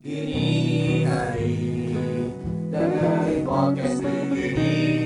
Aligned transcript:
Dini 0.00 1.04
hari 1.04 1.60
Dengerin 2.72 3.44
podcast 3.44 4.00
di 4.00 5.05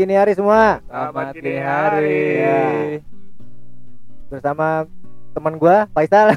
Gini 0.00 0.16
hari 0.16 0.32
semua. 0.32 0.80
Selamat 0.88 1.36
dini 1.36 1.60
hari. 1.60 2.40
Ya. 2.40 2.60
Bersama 4.32 4.88
teman 5.36 5.60
gua 5.60 5.92
Faisal. 5.92 6.32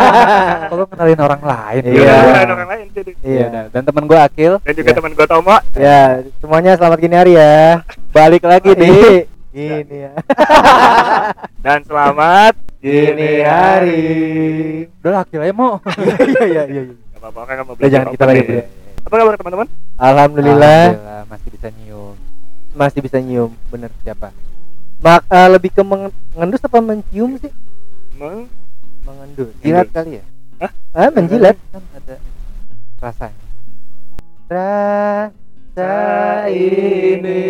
Kalau 0.70 0.86
kenalin 0.86 1.18
orang 1.18 1.42
lain. 1.42 1.82
Iya. 1.90 2.06
ya. 2.06 2.14
Bukan 2.22 2.50
orang 2.54 2.68
lain 2.70 2.86
jadi. 2.94 3.12
Iya. 3.26 3.44
dah. 3.50 3.64
Dan 3.74 3.82
temen 3.82 4.06
gue 4.06 4.14
Akil. 4.14 4.52
Dan 4.62 4.74
juga 4.78 4.90
Iya. 4.94 4.98
teman 5.02 5.12
gue 5.18 5.26
Tomo. 5.26 5.56
ya, 5.74 6.22
semuanya 6.38 6.78
selamat 6.78 6.98
gini 7.02 7.16
hari 7.18 7.32
ya. 7.34 7.82
Balik 8.14 8.46
lagi 8.46 8.78
di 8.78 8.94
Gini 9.50 9.96
ya. 10.06 10.14
Dan 11.66 11.82
selamat 11.82 12.54
Gini 12.78 13.42
hari. 13.42 14.06
Udah 15.02 15.26
Akil 15.26 15.42
aja 15.42 15.50
mau. 15.50 15.82
Iya 15.82 16.46
iya 16.46 16.62
iya. 16.62 16.82
iya. 16.86 16.94
Gak 17.18 17.26
apa-apa 17.26 17.58
kan 17.58 17.66
mau 17.66 17.74
jangan 17.74 18.14
kita 18.14 18.22
lagi. 18.22 18.42
Apa 19.02 19.14
kabar 19.18 19.34
teman-teman? 19.34 19.66
Alhamdulillah 19.98 20.82
Alhamdulillah, 20.94 21.20
masih 21.26 21.48
bisa 21.50 21.74
nyium. 21.74 22.29
Masih 22.72 23.00
bisa 23.00 23.18
nyium, 23.18 23.50
bener. 23.68 23.90
Siapa? 24.00 24.30
Mak 24.98 25.24
eh, 25.26 25.48
lebih 25.50 25.70
ke 25.70 25.80
meng- 25.80 26.12
mengendus 26.30 26.60
apa 26.60 26.78
mencium 26.78 27.34
sih? 27.36 27.52
Meng 28.14 28.46
Mengendus. 29.00 29.48
Jilat 29.58 29.88
kali 29.88 30.20
ya? 30.20 30.24
Ah, 30.92 31.08
menjilat. 31.08 31.56
Kan 31.72 31.80
ada 31.90 32.14
rasanya. 33.00 33.40
Rasa 34.46 35.92
ini 36.46 37.40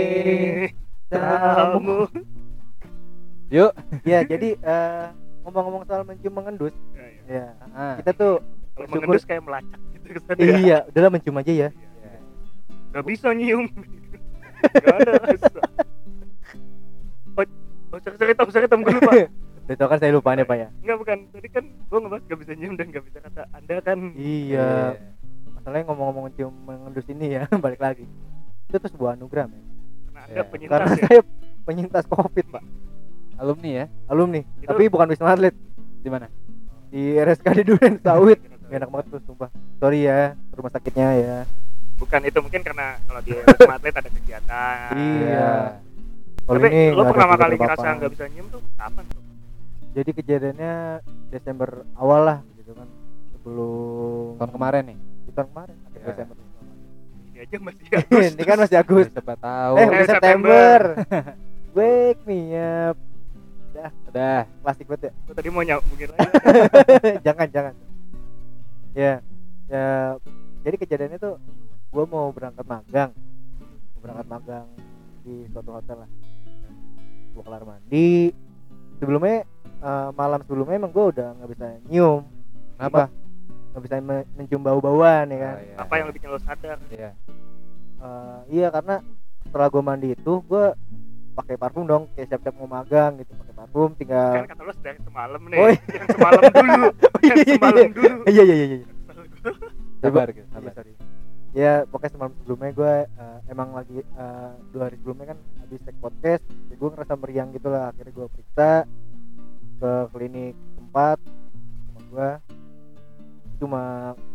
kamu. 1.11 2.07
Yuk. 3.51 3.73
Ya, 4.07 4.23
jadi 4.23 4.55
eh, 4.55 5.05
ngomong-ngomong 5.43 5.83
soal 5.85 6.07
mencium 6.07 6.33
mengendus, 6.33 6.71
Ya, 6.95 7.03
ya. 7.03 7.23
ya 7.27 7.47
Ah. 7.73 7.95
kita 7.99 8.15
tuh 8.15 8.35
Kalau 8.77 8.87
mengendus 8.89 9.27
kayak 9.27 9.43
melacak 9.43 9.81
gitu 9.91 10.07
kesannya. 10.15 10.45
ya. 10.45 10.57
iya, 10.57 10.79
udahlah 10.87 11.11
mencium 11.11 11.35
aja 11.35 11.53
ya. 11.53 11.69
Gak 12.91 13.05
bisa 13.05 13.27
nyium. 13.33 13.67
Gak 14.63 14.97
ada. 14.97 15.13
Oh, 17.33 17.45
oh 17.91 17.99
sorry, 18.01 18.17
sorry 18.17 18.35
Tom, 18.35 18.49
sorry 18.51 18.67
Tom, 18.67 18.81
gue 18.81 18.93
lupa. 18.93 19.13
Itu 19.71 19.87
kan 19.87 19.99
saya 19.99 20.11
lupa 20.11 20.35
nih 20.35 20.43
Pak 20.43 20.57
ya. 20.57 20.69
Enggak 20.83 20.97
bukan, 20.99 21.19
tadi 21.31 21.49
kan 21.49 21.65
gue 21.65 21.99
ngebahas 22.01 22.23
gak 22.27 22.39
bisa 22.39 22.53
nyium 22.53 22.75
dan 22.75 22.87
gak 22.91 23.05
bisa 23.07 23.19
kata 23.21 23.43
Anda 23.51 23.75
kan 23.79 23.99
Iya. 24.13 24.99
Masalahnya 25.53 25.85
ngomong-ngomong 25.87 26.25
mencium 26.27 26.53
mengendus 26.61 27.07
ini 27.07 27.27
ya, 27.33 27.47
balik 27.65 27.79
lagi. 27.79 28.05
Itu 28.67 28.77
tuh 28.77 28.91
sebuah 28.91 29.15
anugerah, 29.15 29.47
men. 29.47 29.63
Karena 30.07 30.21
Anda 30.21 30.35
Iya. 30.35 30.43
penyintas 30.45 30.75
Karena 30.75 30.91
ya 30.91 31.07
saya 31.07 31.21
penyintas 31.63 32.05
Covid, 32.07 32.47
Pak. 32.51 32.63
Alumni 33.39 33.71
ya? 33.71 33.85
Alumni, 34.07 34.41
Itu- 34.43 34.69
tapi 34.69 34.83
bukan 34.87 35.07
Wisma 35.09 35.33
Atlet 35.33 35.55
Di 36.01 36.11
mana? 36.11 36.27
di 36.91 37.15
RSKD 37.15 37.59
Duren 37.63 37.95
Sawit. 38.03 38.43
Gak 38.67 38.75
enak 38.77 38.91
banget 38.91 39.07
tuh, 39.15 39.23
sumpah. 39.25 39.47
Sorry 39.79 40.03
ya, 40.03 40.35
rumah 40.51 40.69
sakitnya 40.69 41.09
ya. 41.15 41.37
Bukan 42.01 42.21
itu 42.25 42.39
mungkin 42.41 42.61
karena 42.61 42.97
kalau 43.05 43.21
di 43.21 43.37
Wisma 43.37 43.77
Atlet 43.77 43.93
ada 43.95 44.09
kegiatan 44.11 44.93
Iya. 44.97 45.53
Kalau 46.41 46.59
Tapi 46.59 46.67
ini 46.67 46.83
lo 46.89 46.97
nggak 46.99 47.13
pertama 47.13 47.35
kali 47.37 47.55
ngerasa 47.55 47.87
gak 47.95 48.11
bisa 48.11 48.25
nyium 48.27 48.47
tuh 48.49 48.63
kapan 48.75 49.05
tuh? 49.07 49.23
Jadi 49.91 50.11
kejadiannya 50.13 50.73
Desember 51.29 51.69
awal 51.95 52.21
lah 52.25 52.39
gitu 52.57 52.73
kan. 52.73 52.89
Sebelum 53.31 54.35
Tahun 54.37 54.51
kemarin 54.51 54.83
nih. 54.87 54.99
di 55.21 55.33
tahun 55.33 55.49
kemarin, 55.49 55.77
akhir 55.85 55.95
Iya. 55.95 56.09
Desember. 56.11 56.37
Ini 57.31 57.39
aja 57.41 57.57
masih 57.61 57.85
Agustus 57.87 58.33
ini 58.35 58.43
kan 58.43 58.57
masih 58.59 58.77
Agustus. 58.77 59.15
Siapa 59.15 59.35
tahu. 59.37 59.75
Eh, 59.75 59.79
Eh, 59.79 59.87
udah 59.87 60.07
September. 60.09 60.79
Wake 61.77 62.23
me 62.25 62.41
up. 62.57 62.97
Udah. 64.11 64.43
Plastik 64.59 64.87
banget 64.87 65.03
ya. 65.07 65.13
Gue 65.23 65.35
tadi 65.35 65.49
mau 65.49 65.63
nyambungin 65.63 66.09
lagi 66.11 66.35
jangan, 67.27 67.47
jangan. 67.47 67.75
Ya, 68.93 69.23
ya. 69.69 70.19
Jadi 70.61 70.77
kejadiannya 70.79 71.17
tuh 71.17 71.39
gue 71.91 72.05
mau 72.07 72.31
berangkat 72.31 72.65
magang. 72.65 73.11
Mau 73.93 74.01
berangkat 74.01 74.27
magang 74.29 74.67
di 75.21 75.47
suatu 75.51 75.71
hotel 75.73 75.97
lah. 76.01 76.11
Gue 77.31 77.43
kelar 77.43 77.63
mandi. 77.63 78.31
Sebelumnya 78.97 79.43
eh, 79.81 80.09
malam 80.13 80.41
sebelumnya 80.45 80.77
emang 80.77 80.93
gue 80.93 81.07
udah 81.11 81.29
nggak 81.37 81.51
bisa 81.51 81.67
nyium. 81.87 82.23
Kenapa? 82.77 83.11
Nggak 83.71 83.83
bisa 83.83 83.95
me- 84.01 84.29
mencium 84.35 84.63
bau-bauan 84.63 85.25
ya 85.29 85.39
kan. 85.41 85.55
Oh, 85.55 85.63
iya. 85.63 85.77
Apa 85.79 85.93
yang 85.97 86.07
bikin 86.11 86.29
lo 86.29 86.39
sadar? 86.39 86.79
Iya. 86.89 87.11
Eh, 88.01 88.39
iya 88.51 88.67
karena 88.69 89.03
setelah 89.43 89.69
gue 89.69 89.83
mandi 89.83 90.09
itu 90.13 90.33
gue 90.41 90.65
pakai 91.31 91.57
parfum 91.57 91.85
dong 91.85 92.05
kayak 92.13 92.29
siap-siap 92.29 92.55
mau 92.55 92.69
magang 92.69 93.17
gitu 93.17 93.33
pakai 93.35 93.55
parfum 93.55 93.89
tinggal 93.95 94.35
Kan 94.37 94.51
kata 94.51 94.63
lo 94.63 94.73
dari 94.77 94.99
semalam 95.01 95.41
nih 95.43 95.57
Oh, 95.57 95.69
iya. 95.69 95.81
Yang 95.89 96.09
semalam 96.11 96.43
dulu 96.45 96.83
Yang 97.31 97.39
semalam 97.49 97.89
dulu 97.91 98.17
iya 98.27 98.43
iya 98.43 98.55
iya 98.55 98.67
iya 98.69 98.87
Sabar 100.03 100.27
gitu. 100.29 100.43
Iya, 100.43 100.53
Sabar. 100.53 100.73
sorry. 100.75 100.93
Ya 101.51 101.83
pokoknya 101.83 102.15
semalam 102.15 102.35
sebelumnya 102.43 102.71
gue 102.71 102.95
eh, 103.11 103.39
emang 103.51 103.75
lagi 103.75 103.99
eh, 103.99 104.53
dua 104.71 104.83
hari 104.87 104.97
sebelumnya 105.03 105.35
kan 105.35 105.39
habis 105.59 105.83
take 105.83 105.99
podcast 105.99 106.43
jadi 106.47 106.79
gue 106.79 106.89
ngerasa 106.95 107.15
meriang 107.19 107.49
gitu 107.51 107.69
lah. 107.71 107.91
Akhirnya 107.91 108.13
gue 108.15 108.27
periksa 108.31 108.71
ke 109.81 109.93
klinik 110.15 110.55
tempat 110.79 111.19
sama 111.91 112.01
gue 112.07 112.31
cuma 113.61 113.83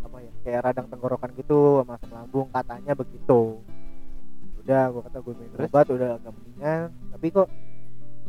apa 0.06 0.18
ya 0.22 0.32
kayak 0.46 0.62
radang 0.70 0.88
tenggorokan 0.92 1.32
gitu 1.34 1.82
sama 1.82 1.98
asam 1.98 2.12
lambung 2.12 2.48
katanya 2.52 2.94
begitu. 2.94 3.64
Udah 4.66 4.84
gue 4.92 5.02
kata 5.08 5.18
gue 5.24 5.34
minum 5.40 5.58
obat 5.72 5.88
udah 5.88 6.10
agak 6.20 6.32
mendingan. 6.36 6.82
Tapi 7.16 7.28
kok 7.32 7.48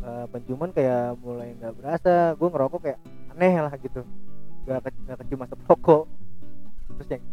eh, 0.07 0.27
penciuman 0.31 0.71
kayak 0.71 1.19
mulai 1.19 1.59
nggak 1.59 1.75
berasa. 1.75 2.39
Gue 2.39 2.49
ngerokok 2.55 2.81
kayak 2.87 2.99
aneh 3.35 3.55
lah 3.59 3.75
gitu. 3.83 4.07
Nggak 4.63 4.79
ke, 4.87 4.89
nggak 5.03 5.17
kecium 5.27 5.43
asap 5.43 5.61
rokok. 5.67 6.05
Terus 6.97 7.09
yang 7.19 7.25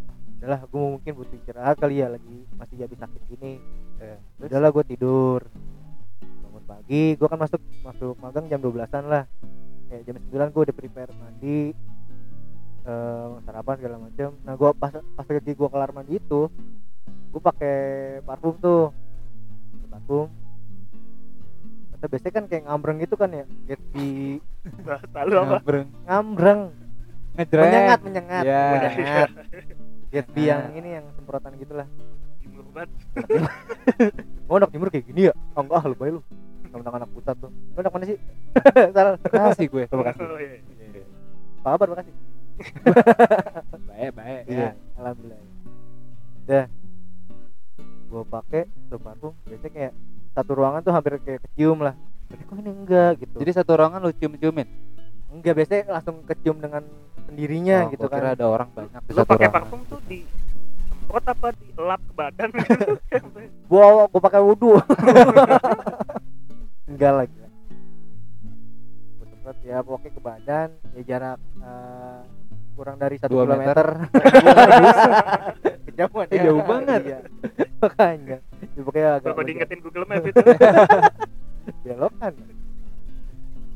udahlah 0.43 0.59
gue 0.67 0.75
mungkin 0.99 1.11
butuh 1.15 1.39
istirahat 1.39 1.79
kali 1.79 2.03
ya 2.03 2.11
lagi 2.11 2.43
masih 2.59 2.83
habis 2.83 2.99
sakit 2.99 3.21
gini. 3.31 3.63
Eh, 4.03 4.19
udahlah 4.43 4.75
gue 4.75 4.83
tidur. 4.91 5.39
Bangun 6.19 6.63
pagi 6.67 7.15
gue 7.15 7.27
kan 7.31 7.39
masuk 7.39 7.63
masuk 7.79 8.19
magang 8.19 8.51
jam 8.51 8.59
12an 8.59 9.07
lah. 9.07 9.23
Kayak 9.87 10.03
jam 10.03 10.19
9 10.19 10.51
gue 10.51 10.61
udah 10.67 10.75
prepare 10.75 11.15
mandi 11.15 11.71
eh, 12.83 13.29
sarapan 13.47 13.75
segala 13.79 13.95
macam 14.03 14.29
nah 14.43 14.53
gue 14.59 14.69
pas 14.75 14.91
pas 14.99 15.25
lagi 15.31 15.53
gue 15.55 15.69
kelar 15.71 15.91
mandi 15.95 16.19
itu 16.19 16.51
gue 17.31 17.39
pakai 17.39 17.77
parfum 18.27 18.59
tuh. 18.59 18.91
Parfum. 19.87 20.27
Kata 21.95 22.05
biasanya 22.11 22.33
kan 22.35 22.45
kayak 22.51 22.63
ngambreng 22.67 22.99
gitu 22.99 23.15
kan 23.15 23.31
ya 23.31 23.47
Gatsby 23.63 24.43
Bahasa 24.91 25.23
lu 25.23 25.39
apa? 25.39 25.63
Ngambreng. 25.63 25.87
ngambreng. 26.03 26.61
Menyengat 27.39 27.99
menyengat. 28.03 28.43
Iya. 28.43 28.63
menyengat 28.75 29.29
Gatsby 30.13 30.41
Nah. 30.43 30.69
yang 30.69 30.75
ini 30.75 30.89
yang 30.93 31.05
semprotan 31.11 31.57
gitulah 31.57 31.87
Timur 32.37 32.65
banget 32.69 32.89
Oh 34.47 34.55
anak 34.55 34.69
timur 34.69 34.87
kayak 34.87 35.05
gini 35.05 35.27
ya? 35.27 35.33
Oh 35.51 35.61
enggak 35.61 35.81
lebay 35.83 36.11
lu 36.11 36.21
Tentang 36.63 36.93
anak 36.95 37.09
pusat 37.09 37.35
tuh 37.35 37.49
Lu 37.49 37.77
anak 37.77 37.91
mana 37.91 38.05
sih? 38.05 38.17
Salah 38.95 39.17
Kasih 39.17 39.65
gue. 39.67 39.83
Terima 39.87 40.05
kasih 40.07 40.21
Oh, 40.21 40.37
iya. 40.37 40.57
Pak 41.59 41.69
Kabar 41.73 41.87
makasih 41.89 42.13
Baik, 43.89 44.11
baik. 44.13 44.41
Iya 44.45 44.69
Alhamdulillah 44.93 45.41
Udah 46.39 46.65
Gue 48.05 48.23
pake 48.23 48.61
tuh 48.87 48.99
parfum 48.99 49.33
Biasanya 49.43 49.71
kayak 49.71 49.93
Satu 50.31 50.51
ruangan 50.53 50.81
tuh 50.81 50.93
hampir 50.93 51.17
kayak 51.19 51.41
kecium 51.43 51.81
lah 51.81 51.97
Tapi 52.29 52.41
kok 52.43 52.55
ini 52.55 52.69
enggak 52.69 53.11
gitu 53.17 53.35
Jadi 53.37 53.51
satu 53.51 53.71
ruangan 53.73 53.99
lu 53.99 54.11
cium-ciumin. 54.11 54.67
Enggak 55.33 55.53
biasanya 55.55 55.83
langsung 55.91 56.21
kecium 56.23 56.57
dengan 56.57 56.83
sendirinya 57.25 57.77
Oh, 57.79 57.89
gitu 57.89 58.05
gua 58.05 58.13
kira 58.13 58.27
kan. 58.27 58.35
ada 58.35 58.45
orang 58.47 58.69
banyak. 58.71 59.01
Di 59.01 59.11
Lo 59.11 59.17
satu 59.17 59.31
pakai 59.33 59.47
parfum 59.49 59.81
tuh 59.83 59.99
di 60.05 60.19
semprot 60.85 61.25
apa 61.25 61.47
di 61.51 61.67
lap 61.75 62.01
ke 62.01 62.13
badan? 62.13 62.49
Gitu? 62.53 62.91
Gua 63.71 63.85
gua 64.05 64.21
pakai 64.21 64.39
wudhu 64.39 64.77
Enggak 66.89 67.13
lagi 67.15 67.35
Gua 69.15 69.25
semprot 69.25 69.57
ya 69.59 69.77
pokoknya 69.79 70.11
ke 70.11 70.21
badan 70.21 70.69
Ya 70.93 71.01
jarak 71.03 71.39
eh, 71.57 72.19
kurang 72.73 72.97
dari 72.97 73.15
satu 73.17 73.29
Dua 73.31 73.45
kilometer. 73.45 73.87
Kejauhan 75.85 76.25
Eh, 76.27 76.41
jauh 76.41 76.63
banget. 76.63 77.01
iya. 77.03 77.19
makanya. 77.77 78.37
Ya, 78.41 78.79
pokoknya 78.79 79.09
agak 79.13 79.29
Kalau 79.29 79.45
diingetin 79.45 79.79
Google 79.81 80.05
Maps 80.07 80.25
itu. 80.25 80.41
Belokan. 81.83 82.33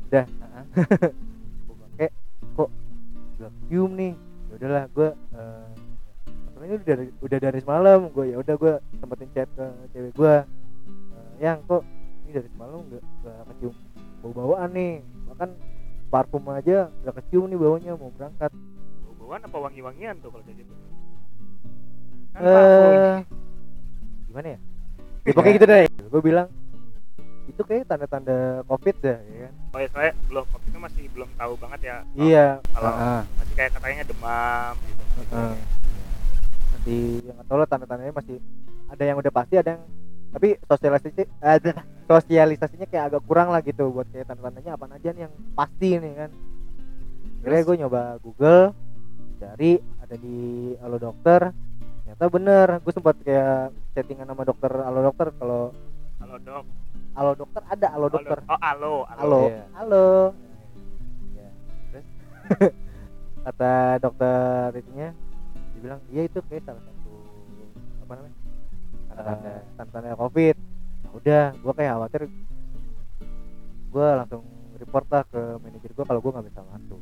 Udah. 0.08 0.24
Gue 0.26 0.82
pakai 0.82 1.37
gak 3.68 3.76
cium 3.76 3.92
nih. 4.00 4.12
Ya 4.48 4.54
udahlah 4.56 4.84
gue 4.96 5.08
uh, 5.36 5.68
ini 6.64 6.74
udah 6.80 6.86
dari, 6.88 7.06
udah 7.20 7.38
dari 7.38 7.58
semalam. 7.60 8.00
Gue 8.16 8.32
ya 8.32 8.36
udah 8.40 8.54
gue 8.56 8.74
sempetin 8.96 9.28
chat 9.36 9.48
ke 9.52 9.66
cewek 9.92 10.12
gue 10.16 10.34
"Eh, 10.88 11.32
yang 11.44 11.60
kok 11.68 11.84
ini 12.24 12.30
dari 12.32 12.48
semalam 12.56 12.80
nggak 12.88 13.04
nggak 13.04 13.36
kecium 13.52 13.74
bau 14.24 14.32
bauan 14.32 14.68
nih? 14.72 15.04
Bahkan 15.28 15.50
parfum 16.08 16.44
aja 16.48 16.88
nggak 17.04 17.14
kecium 17.20 17.44
nih 17.52 17.58
baunya 17.60 17.92
mau 17.92 18.08
berangkat. 18.16 18.50
Bau-bauan 19.04 19.44
apa 19.44 19.56
wangi-wangian 19.68 20.16
tuh 20.24 20.32
kalau 20.32 20.44
kayak 20.48 20.64
gitu? 20.64 20.72
Kan 22.32 22.40
eh 22.40 23.16
gimana 24.32 24.48
ya? 24.56 24.58
Ya 25.28 25.32
pokoknya 25.36 25.54
gitu 25.60 25.66
deh. 25.68 25.84
Gue 26.08 26.22
bilang 26.24 26.48
itu 27.58 27.66
kayak 27.66 27.90
tanda-tanda 27.90 28.62
covid 28.70 28.94
dah 29.02 29.18
ya 29.18 29.50
kan? 29.50 29.52
Oh 29.74 29.78
ya 29.82 29.88
saya 29.90 30.10
belum 30.30 30.44
waktu 30.46 30.66
itu 30.70 30.78
masih 30.78 31.02
belum 31.10 31.28
tahu 31.34 31.52
banget 31.58 31.80
ya. 31.82 31.96
Kalau- 32.06 32.22
iya. 32.22 32.46
Kalau 32.70 32.92
Heeh. 32.94 33.22
masih 33.34 33.54
kayak 33.58 33.70
katanya 33.74 34.04
demam 34.06 34.74
gitu. 34.86 35.02
Heeh. 35.34 35.54
nanti 36.70 36.96
yang 37.26 37.34
nggak 37.34 37.46
tahu 37.50 37.58
lah 37.58 37.66
tanda-tandanya 37.66 38.14
masih 38.14 38.36
ada 38.86 39.02
yang 39.02 39.16
udah 39.18 39.32
pasti 39.34 39.54
ada 39.58 39.70
yang 39.74 39.82
tapi 40.30 40.48
sosialisasi 40.62 41.22
ada 41.42 41.70
sosialisasinya 42.06 42.86
kayak 42.86 43.04
agak 43.10 43.22
kurang 43.26 43.50
lah 43.50 43.58
gitu 43.66 43.90
buat 43.90 44.06
kayak 44.14 44.30
tanda-tandanya 44.30 44.78
apa 44.78 44.84
aja 44.94 45.08
nih 45.10 45.22
yang 45.26 45.34
pasti 45.58 45.98
nih 45.98 46.12
kan? 46.14 46.30
Akhirnya 47.42 47.62
gue 47.66 47.76
nyoba 47.82 48.02
Google 48.22 48.62
cari 49.42 49.72
ada 49.98 50.14
di 50.14 50.38
Halo 50.78 51.02
Dokter. 51.02 51.50
Ternyata 52.06 52.24
bener 52.30 52.68
gue 52.78 52.92
sempat 52.94 53.18
kayak 53.26 53.74
chattingan 53.98 54.30
sama 54.30 54.46
dokter 54.46 54.70
Halo 54.70 55.02
Dokter 55.02 55.34
kalau 55.34 55.74
halo 56.18 56.34
dok 56.38 56.62
Halo 57.18 57.34
Dokter 57.34 57.62
ada 57.66 57.86
Halo 57.90 58.06
Halo. 58.06 58.14
Dokter. 58.14 58.38
oh 58.46 58.60
halo 58.62 58.92
halo 59.10 59.40
Iya. 59.42 59.62
halo 59.74 60.06
ya 61.34 61.48
terus? 61.90 62.06
Kata 63.44 63.72
dokter 63.98 64.70
itunya 64.76 65.08
dibilang 65.74 66.00
iya 66.08 66.22
itu 66.24 66.38
kayak 66.46 66.62
salah 66.62 66.78
satu 66.80 67.12
apa 68.00 68.12
namanya 68.14 68.36
Tanda-tanda. 69.08 69.50
Eh, 69.50 69.60
tanda-tanda 69.74 70.14
covid. 70.16 70.56
Ya 71.02 71.10
udah 71.10 71.44
gua 71.58 71.72
kayak 71.74 71.92
khawatir 71.92 72.22
gua 73.88 74.06
langsung 74.16 74.42
report 74.76 75.06
lah 75.08 75.22
ke 75.24 75.40
manajer 75.58 75.90
gua 75.92 76.04
kalau 76.06 76.20
gua 76.20 76.32
nggak 76.38 76.46
bisa 76.46 76.60
masuk 76.62 77.00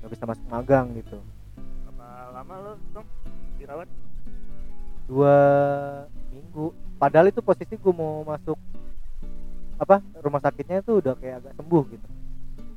nggak 0.00 0.10
bisa 0.10 0.24
masuk 0.24 0.46
magang 0.48 0.86
gitu. 0.96 1.18
Berapa 1.84 2.08
lama 2.32 2.54
lo 2.58 2.72
dong 2.90 3.06
dirawat? 3.58 3.88
Dua 5.04 5.36
minggu. 6.30 6.72
Padahal 6.96 7.28
itu 7.28 7.44
posisi 7.44 7.76
gua 7.76 7.92
mau 7.92 8.14
masuk 8.24 8.56
apa 9.82 9.98
rumah 10.22 10.38
sakitnya 10.38 10.78
tuh 10.86 11.02
udah 11.02 11.18
kayak 11.18 11.42
agak 11.42 11.52
sembuh 11.58 11.84
gitu. 11.90 12.06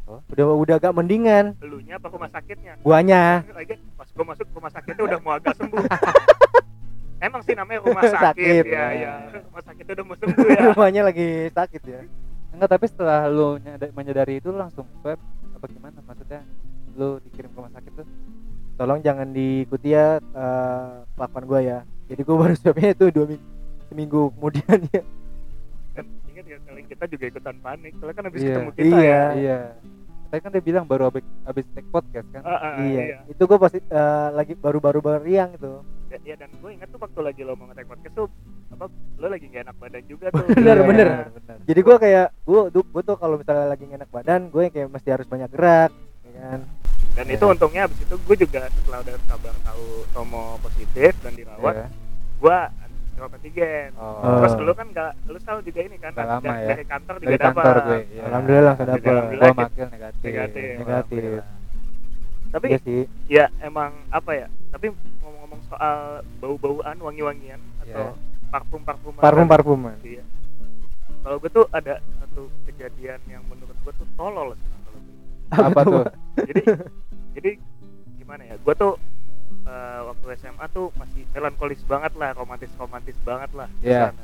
Oh. 0.05 0.21
udah 0.29 0.45
udah 0.61 0.75
agak 0.77 0.93
mendingan. 0.93 1.57
Elunya 1.61 1.97
apa 1.97 2.09
rumah 2.09 2.29
sakitnya? 2.29 2.77
Guanya. 2.81 3.41
Lagi 3.53 3.77
pas 3.97 4.09
gua 4.13 4.25
masuk 4.33 4.45
rumah 4.53 4.71
sakitnya 4.73 5.03
udah 5.05 5.19
mau 5.21 5.33
agak 5.37 5.53
sembuh. 5.57 5.81
Emang 7.25 7.41
sih 7.47 7.55
namanya 7.57 7.79
rumah 7.81 8.03
sakit, 8.05 8.21
Sakit, 8.21 8.63
ya. 8.69 8.85
Ya. 8.93 9.13
ya 9.31 9.41
rumah 9.49 9.63
sakitnya 9.65 9.93
udah 9.97 10.05
mau 10.05 10.17
sembuh 10.17 10.45
ya. 10.45 10.61
Rumahnya 10.73 11.01
lagi 11.09 11.29
sakit 11.49 11.81
ya. 11.85 11.99
Enggak, 12.53 12.69
tapi 12.77 12.85
setelah 12.85 13.19
lu 13.29 13.57
nyada- 13.57 13.93
menyadari 13.97 14.37
itu 14.37 14.53
lu 14.53 14.57
langsung 14.61 14.85
swab 15.01 15.17
apa 15.57 15.65
gimana? 15.69 15.97
Maksudnya? 16.05 16.41
Lu 16.97 17.17
dikirim 17.21 17.49
ke 17.53 17.57
rumah 17.57 17.73
sakit 17.73 17.93
tuh? 17.93 18.07
tolong 18.75 18.99
jangan 18.99 19.31
diikuti 19.31 19.95
ya 19.95 20.19
kelakuan 21.15 21.43
gua 21.47 21.59
ya. 21.63 21.79
Jadi 22.11 22.21
gua 22.27 22.35
baru 22.43 22.55
swabnya 22.59 22.91
itu 22.91 23.05
dua 23.09 23.25
minggu 23.31 23.47
seminggu 23.85 24.21
kemudian 24.35 24.79
ya 24.95 25.01
kan 26.55 26.71
ingat 26.71 26.71
ya 26.71 26.71
kali 26.71 26.81
kita 26.85 27.03
juga 27.07 27.25
ikutan 27.27 27.55
panik 27.59 27.91
soalnya 27.95 28.15
kan 28.15 28.25
habis 28.25 28.39
Iya. 28.39 28.49
ketemu 28.49 28.69
kita 28.71 28.85
Iya. 28.87 29.03
ya 29.03 29.23
Iya. 29.35 29.59
Tadi 30.25 30.41
kan 30.41 30.51
dia 30.51 30.63
bilang 30.63 30.85
baru 30.85 31.03
abis, 31.07 31.21
abis 31.45 31.63
take 31.71 31.87
podcast 31.87 32.27
kan? 32.33 32.41
Ah, 32.41 32.57
ah, 32.57 32.73
iya. 32.81 33.01
iya. 33.05 33.17
itu 33.29 33.41
gua 33.41 33.57
pasti 33.57 33.77
eh, 33.79 34.27
lagi 34.31 34.53
baru-baru 34.53 34.99
beriang 34.99 35.53
itu 35.53 35.83
Ya, 36.05 36.17
ya, 36.23 36.35
dan 36.37 36.49
gue 36.53 36.71
ingat 36.71 36.87
tuh 36.87 36.97
waktu 36.97 37.19
lagi 37.19 37.41
lo 37.41 37.53
mau 37.53 37.67
nge 37.67 37.83
podcast 37.83 38.13
tuh 38.15 38.27
apa 38.69 38.87
lo 39.17 39.27
lagi 39.27 39.45
gak 39.47 39.67
enak 39.67 39.75
badan 39.75 40.03
juga 40.05 40.25
tuh 40.29 40.47
Bener, 40.55 40.77
Iya. 40.77 40.85
bener. 40.85 41.07
bener. 41.29 41.57
jadi 41.61 41.79
gua 41.81 41.95
kayak 41.97 42.27
tuh 42.43 42.83
gua 42.85 43.01
tuh 43.03 43.15
kalau 43.15 43.35
misalnya 43.35 43.67
lagi 43.67 43.83
nggak 43.83 43.99
enak 43.99 44.11
badan 44.11 44.41
gue 44.47 44.63
kayak 44.69 44.87
mesti 44.87 45.09
harus 45.11 45.27
banyak 45.27 45.49
gerak 45.49 45.91
ya 46.23 46.31
kan 46.41 46.59
dan 47.13 47.25
Iya. 47.25 47.35
itu 47.35 47.45
untungnya 47.45 47.81
abis 47.85 47.99
itu 48.01 48.15
gue 48.17 48.35
juga 48.37 48.59
setelah 48.69 48.99
udah 49.01 49.15
kabar 49.25 49.55
tahu 49.61 49.85
Tomo 50.09 50.43
positif 50.59 51.11
dan 51.19 51.31
dirawat 51.33 51.73
Iya. 51.75 51.87
gue 52.37 52.57
swab 53.15 53.31
antigen 53.31 53.89
Oh. 53.95 54.43
terus 54.43 54.53
dulu 54.59 54.71
kan 54.75 54.87
gak 54.91 55.11
lu 55.25 55.39
tahu 55.39 55.59
juga 55.63 55.79
ini 55.81 55.97
kan 55.97 56.11
Nggak 56.11 56.27
lama 56.27 56.43
dari, 56.43 56.59
ya. 56.59 56.67
dari 56.75 56.85
kantor 56.85 57.15
juga 57.15 57.27
dari 57.31 57.39
kantor 57.39 57.63
dapat 57.65 57.85
gue. 57.87 57.99
Iya. 58.11 58.21
Alhamdulillah 58.27 58.73
dapet. 58.75 58.87
Alhamdulillah. 59.07 59.39
Gua 59.39 59.53
makil 59.55 59.87
negatif. 59.89 60.23
Negatif. 60.27 60.73
Negatif. 60.79 61.29
Tapi 62.45 62.65
iya 62.71 62.77
sih 62.87 63.01
ya 63.27 63.45
emang 63.59 63.91
apa 64.11 64.31
ya 64.31 64.47
tapi 64.71 64.87
ngomong-ngomong 65.19 65.61
soal 65.67 65.97
bau-bauan 66.39 66.95
wangi-wangian 66.99 67.59
atau 67.83 68.15
parfum 68.47 68.79
parfuman 68.79 69.19
parfum 69.19 69.47
parfuman 69.49 69.95
iya 70.07 70.23
kalau 71.19 71.35
gue 71.35 71.51
tuh 71.51 71.65
ada 71.73 71.99
satu 72.21 72.47
kejadian 72.63 73.19
yang 73.27 73.43
menurut 73.49 73.75
gue 73.81 73.93
tuh 73.97 74.07
tolol 74.15 74.53
gue. 74.53 74.61
Apa 75.51 75.81
tuh? 75.83 76.05
jadi 76.47 76.61
jadi 77.35 77.51
gimana 78.21 78.45
ya 78.45 78.55
gue 78.55 78.73
tuh 78.77 78.93
eh, 79.75 80.01
waktu 80.05 80.25
SMA 80.37 80.65
tuh 80.69 80.87
masih 80.95 81.27
melankolis 81.29 81.81
banget 81.83 82.13
lah 82.15 82.31
romantis 82.31 82.71
romantis 82.75 83.17
banget 83.21 83.51
lah 83.51 83.67
Iya. 83.79 84.09
ke 84.09 84.15
sana. 84.15 84.23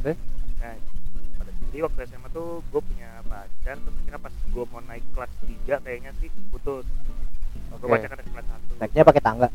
Terus? 0.00 0.18
nah 0.58 0.74
pada 1.36 1.50
jadi 1.62 1.78
waktu 1.82 1.98
SMA 2.04 2.28
tuh 2.30 2.48
gue 2.66 2.82
punya 2.82 3.10
pacar 3.24 3.76
terus 3.76 3.98
kira 4.02 4.18
pas 4.18 4.34
gue 4.34 4.64
mau 4.66 4.80
naik 4.82 5.04
kelas 5.10 5.32
3 5.40 5.80
kayaknya 5.80 6.10
sih 6.18 6.28
putus 6.50 6.84
gue 7.70 7.78
Oke. 7.78 7.86
pacaran 7.88 8.16
dari 8.18 8.30
kelas 8.30 8.46
1 8.50 8.80
naiknya 8.80 9.02
pakai 9.06 9.22
tangga 9.22 9.48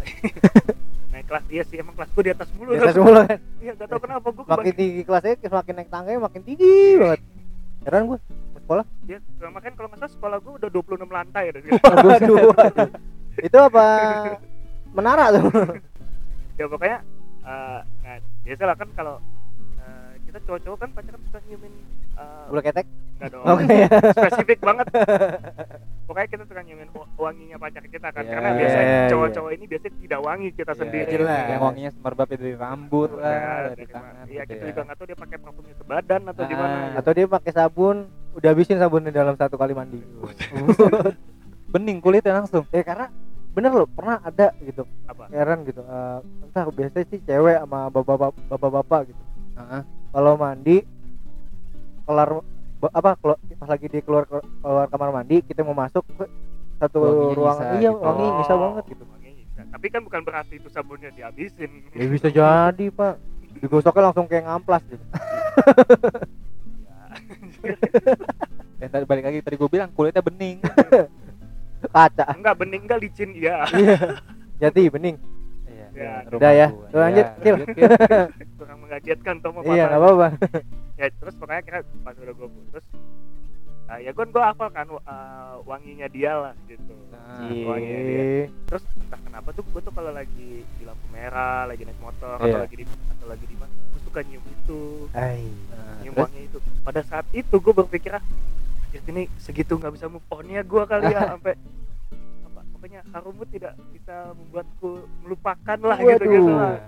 naik 1.12 1.26
kelas 1.26 1.44
iya 1.48 1.62
sih 1.64 1.76
emang 1.76 1.94
kelas 1.94 2.10
gue 2.10 2.22
di 2.22 2.32
atas 2.32 2.48
mulu 2.54 2.70
biasa 2.72 2.92
semula 2.92 3.20
kan 3.24 3.38
iya 3.64 3.72
gak 3.74 3.88
tau 3.88 4.00
kenapa 4.00 4.26
gue 4.30 4.44
makin 4.44 4.74
tinggi 4.74 5.02
kelasnya 5.02 5.34
semakin 5.42 5.74
naik 5.76 5.90
tangganya 5.90 6.20
makin 6.20 6.40
tinggi 6.42 6.72
banget 6.96 7.20
heran 7.80 8.02
gue 8.06 8.18
sekolah 8.60 8.84
ya 9.04 9.18
makanya 9.48 9.74
kalau 9.74 9.88
nggak 9.90 10.00
salah 10.00 10.12
sekolah 10.14 10.36
gue 10.38 10.52
udah 10.60 10.68
26 10.70 11.08
lantai 11.08 11.44
dari 11.50 11.68
aduh 12.20 12.52
aduh. 12.54 12.88
Itu 13.42 13.56
apa 13.56 13.84
menara 14.90 15.30
tuh 15.30 15.48
ya 16.58 16.66
pokoknya 16.66 16.98
eh 17.40 17.78
nah 18.00 18.16
biasa 18.42 18.62
lah 18.64 18.76
kan 18.76 18.88
kalau 18.92 19.16
eh, 19.76 20.12
kita 20.22 20.38
cowok-cowok 20.42 20.78
kan 20.78 20.88
pacaran 20.90 21.20
suka 21.22 21.38
nyiumin 21.44 21.72
eh, 22.12 22.44
bulu 22.46 22.60
ketek 22.60 22.86
enggak 23.16 23.30
dong 23.30 23.44
oke 23.46 23.64
ya 23.66 23.88
spesifik 24.16 24.58
banget 24.60 24.86
pokoknya 26.06 26.28
kita 26.28 26.44
suka 26.44 26.60
nyiumin 26.60 26.88
wa- 26.90 27.08
wanginya 27.18 27.56
pacar 27.56 27.84
kita 27.84 28.08
kan 28.08 28.22
Ya, 28.22 28.32
karena 28.32 28.48
iya, 28.48 28.58
biasanya 28.58 28.84
iya. 28.96 29.08
cowok-cowok 29.08 29.50
ini 29.52 29.64
biasanya 29.66 29.94
tidak 29.96 30.20
wangi 30.20 30.48
kita 30.50 30.72
Iya, 30.72 30.80
sendiri 30.80 31.10
jelas. 31.12 31.44
Yang 31.46 31.62
wanginya 31.62 31.90
semerbak 31.92 32.26
dari 32.30 32.52
rambut 32.54 33.10
Ya, 33.10 33.20
lah, 33.20 33.30
dari 33.30 33.70
dari 33.70 33.84
tangan. 33.86 34.24
iya 34.26 34.42
gitu 34.42 34.50
kita 34.50 34.58
ya. 34.58 34.68
juga 34.68 34.80
nggak 34.82 34.96
tahu 34.96 35.06
dia 35.06 35.18
pakai 35.18 35.36
parfumnya 35.38 35.74
ke 35.74 35.84
badan 35.86 36.20
atau 36.26 36.42
Ah. 36.42 36.48
gimana 36.48 36.76
atau 36.94 37.10
dia 37.14 37.26
pakai 37.28 37.52
sabun 37.52 37.96
udah 38.30 38.48
habisin 38.48 38.76
sabunnya 38.76 39.10
dalam 39.10 39.34
satu 39.34 39.54
kali 39.54 39.72
mandi 39.72 40.00
Bening 41.68 41.98
kulitnya 41.98 42.34
langsung. 42.36 42.66
ya 42.68 42.82
karena 42.82 43.06
bener 43.50 43.72
loh 43.74 43.88
pernah 43.90 44.22
ada 44.22 44.54
gitu 44.62 44.86
apa 45.04 45.26
heran 45.28 45.66
gitu 45.66 45.82
eh, 45.82 46.18
entah 46.46 46.64
biasanya 46.70 47.06
sih 47.10 47.18
cewek 47.22 47.58
sama 47.60 47.90
bapak 47.90 48.30
bapak 48.50 49.00
gitu 49.10 49.22
Heeh. 49.58 49.82
kalau 50.14 50.32
mandi 50.38 50.76
kelar 52.06 52.30
apa 52.80 53.10
kalau 53.18 53.36
pas 53.58 53.68
lagi 53.68 53.86
di 53.90 54.00
keluar 54.00 54.24
keluar 54.26 54.86
kamar 54.88 55.10
mandi 55.12 55.42
kita 55.42 55.60
mau 55.60 55.74
masuk 55.74 56.06
ke 56.16 56.24
satu 56.80 56.96
Wanginya 57.02 57.34
ruangan 57.36 57.64
nyisa 57.66 57.76
iya 57.76 57.90
gitu. 57.92 58.00
wangi 58.00 58.26
bisa 58.40 58.54
banget 58.56 58.84
gitu 58.88 59.02
wanginya 59.04 59.32
nyisa. 59.36 59.60
tapi 59.68 59.86
kan 59.92 60.00
bukan 60.00 60.20
berarti 60.24 60.54
itu 60.56 60.68
sabunnya 60.72 61.10
dihabisin 61.12 61.70
ya 61.92 62.06
bisa 62.08 62.28
jadi 62.32 62.86
pak 62.88 63.14
digosoknya 63.60 64.02
langsung 64.08 64.24
kayak 64.24 64.46
ngamplas 64.48 64.82
gitu 64.88 65.04
Dan 68.80 68.88
tadi 68.88 69.04
balik 69.04 69.24
lagi 69.28 69.38
tadi 69.44 69.60
gue 69.60 69.68
bilang 69.68 69.92
kulitnya 69.92 70.24
bening. 70.24 70.64
kaca 71.90 72.24
enggak 72.30 72.54
bening 72.56 72.82
enggak 72.82 73.00
licin 73.00 73.30
ya 73.32 73.66
iya 73.70 73.98
jadi 74.60 74.82
bening 74.88 75.16
Iya. 75.66 75.86
Ya. 75.90 76.12
rumah 76.22 76.38
Udah 76.38 76.52
ya. 76.54 76.68
gua. 76.70 76.86
Lanjut, 76.94 77.26
Iya, 77.26 77.50
lanjut, 77.50 77.66
Cil. 77.74 77.86
kurang 78.58 78.78
mengagetkan 78.80 79.34
Tomo 79.40 79.58
iya 79.64 79.84
nggak 79.84 80.00
apa-apa 80.00 80.26
ya 80.94 81.06
terus 81.12 81.34
pokoknya 81.34 81.62
kira 81.62 81.78
pas 82.00 82.14
udah 82.14 82.30
gue 82.30 82.48
putus 82.48 82.84
ah, 83.84 83.98
ya 83.98 84.10
gue 84.10 84.22
gue 84.22 84.38
hafal 84.40 84.68
kan 84.68 84.86
uh, 84.86 85.00
wanginya 85.64 86.06
dia 86.06 86.32
lah 86.38 86.54
gitu 86.64 86.94
Nah, 87.10 87.46
Iya. 87.46 87.64
wanginya 87.66 88.00
dia 88.02 88.22
terus 88.64 88.84
entah 88.96 89.20
kenapa 89.20 89.48
tuh 89.50 89.64
gue 89.66 89.80
tuh 89.80 89.90
kalau 89.90 90.10
lagi 90.10 90.50
di 90.62 90.82
lampu 90.84 91.06
merah 91.10 91.64
lagi 91.64 91.82
naik 91.82 91.98
motor 91.98 92.36
atau 92.36 92.46
Iya. 92.46 92.58
lagi 92.60 92.74
di 92.76 92.84
atau 92.86 93.26
lagi 93.26 93.44
di 93.44 93.56
mana 93.56 93.72
gue 93.72 94.00
suka 94.00 94.20
nyium 94.22 94.44
itu 94.46 94.80
Ay. 95.10 95.42
nah, 95.68 95.94
nyium 96.00 96.12
terus 96.12 96.22
wangi 96.24 96.40
itu 96.44 96.58
pada 96.80 97.00
saat 97.02 97.26
itu 97.32 97.54
gue 97.56 97.74
berpikir 97.76 98.12
ah 98.12 98.22
"Anjir, 98.86 99.02
ini 99.06 99.22
segitu 99.36 99.74
nggak 99.74 99.90
bisa 99.90 100.06
move 100.06 100.22
onnya 100.28 100.62
gue 100.62 100.82
kali 100.84 101.04
ya 101.08 101.20
sampai 101.34 101.54
apa 101.54 101.79
pokoknya 102.80 103.04
harummu 103.06 103.44
tidak 103.46 103.76
bisa 103.92 104.32
membuatku 104.32 104.90
melupakan 105.20 105.78
lah 105.78 105.98
gitu 106.00 106.24
gitu 106.24 106.48
lah. 106.48 106.80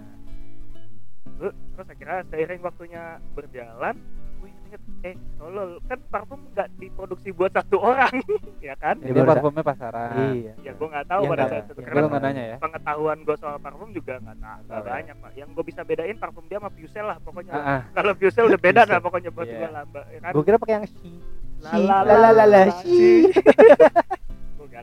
Terus- 1.36 1.58
akhirnya 1.84 2.24
seiring 2.26 2.60
waktunya 2.60 3.02
berjalan 3.30 3.94
wih 4.40 4.50
inget 4.64 4.82
eh 5.02 5.14
tolol 5.36 5.76
kan 5.84 6.00
parfum 6.08 6.40
nggak 6.50 6.66
diproduksi 6.76 7.28
buat 7.30 7.52
satu 7.52 7.76
orang 7.76 8.10
ya 8.64 8.72
kan? 8.74 8.96
Ya, 8.98 9.20
parfumnya 9.20 9.60
pasaran. 9.60 10.32
iya. 10.32 10.56
Ya 10.58 10.72
gue 10.72 10.88
nggak 10.88 11.06
tahu 11.06 11.22
Ya, 11.22 11.28
pada 11.28 11.44
saat 11.46 11.64
itu 11.66 11.72
ya, 11.76 11.84
karena 11.84 12.00
nggak 12.08 12.22
nanya 12.24 12.44
ya? 12.46 12.56
pengetahuan 12.56 13.18
gue 13.20 13.36
soal 13.36 13.56
parfum 13.58 13.92
juga 13.92 14.16
nggak 14.16 14.38
tahu 14.38 14.58
nggak 14.58 14.72
tahu 14.72 14.82
ya. 14.82 14.92
banyak 14.96 15.16
pak. 15.20 15.30
Yang 15.36 15.48
gue 15.52 15.64
bisa 15.68 15.80
bedain 15.84 16.16
parfum 16.16 16.44
dia 16.48 16.56
sama 16.56 16.70
Fusel 16.72 17.04
lah 17.04 17.18
pokoknya. 17.20 17.52
Ah, 17.52 17.68
ah. 17.68 17.80
kalau 17.92 18.12
Fusel 18.16 18.44
udah 18.46 18.60
beda 18.62 18.82
lah 18.82 18.98
pokoknya 18.98 19.30
buat 19.30 19.46
Iya. 19.46 19.58
gue 19.58 19.68
lah 19.68 19.82
mbak 19.84 20.04
ya 20.08 20.18
kan? 20.18 20.32
Gue 20.32 20.42
kira 20.42 20.56
pakai 20.56 20.74
yang 20.74 20.86
si. 20.88 21.12
La 21.60 21.70
si 21.70 21.82
la 21.84 21.96
la 22.02 22.14
la 22.16 22.30
la 22.32 22.44
la 22.48 22.62
si 22.80 22.98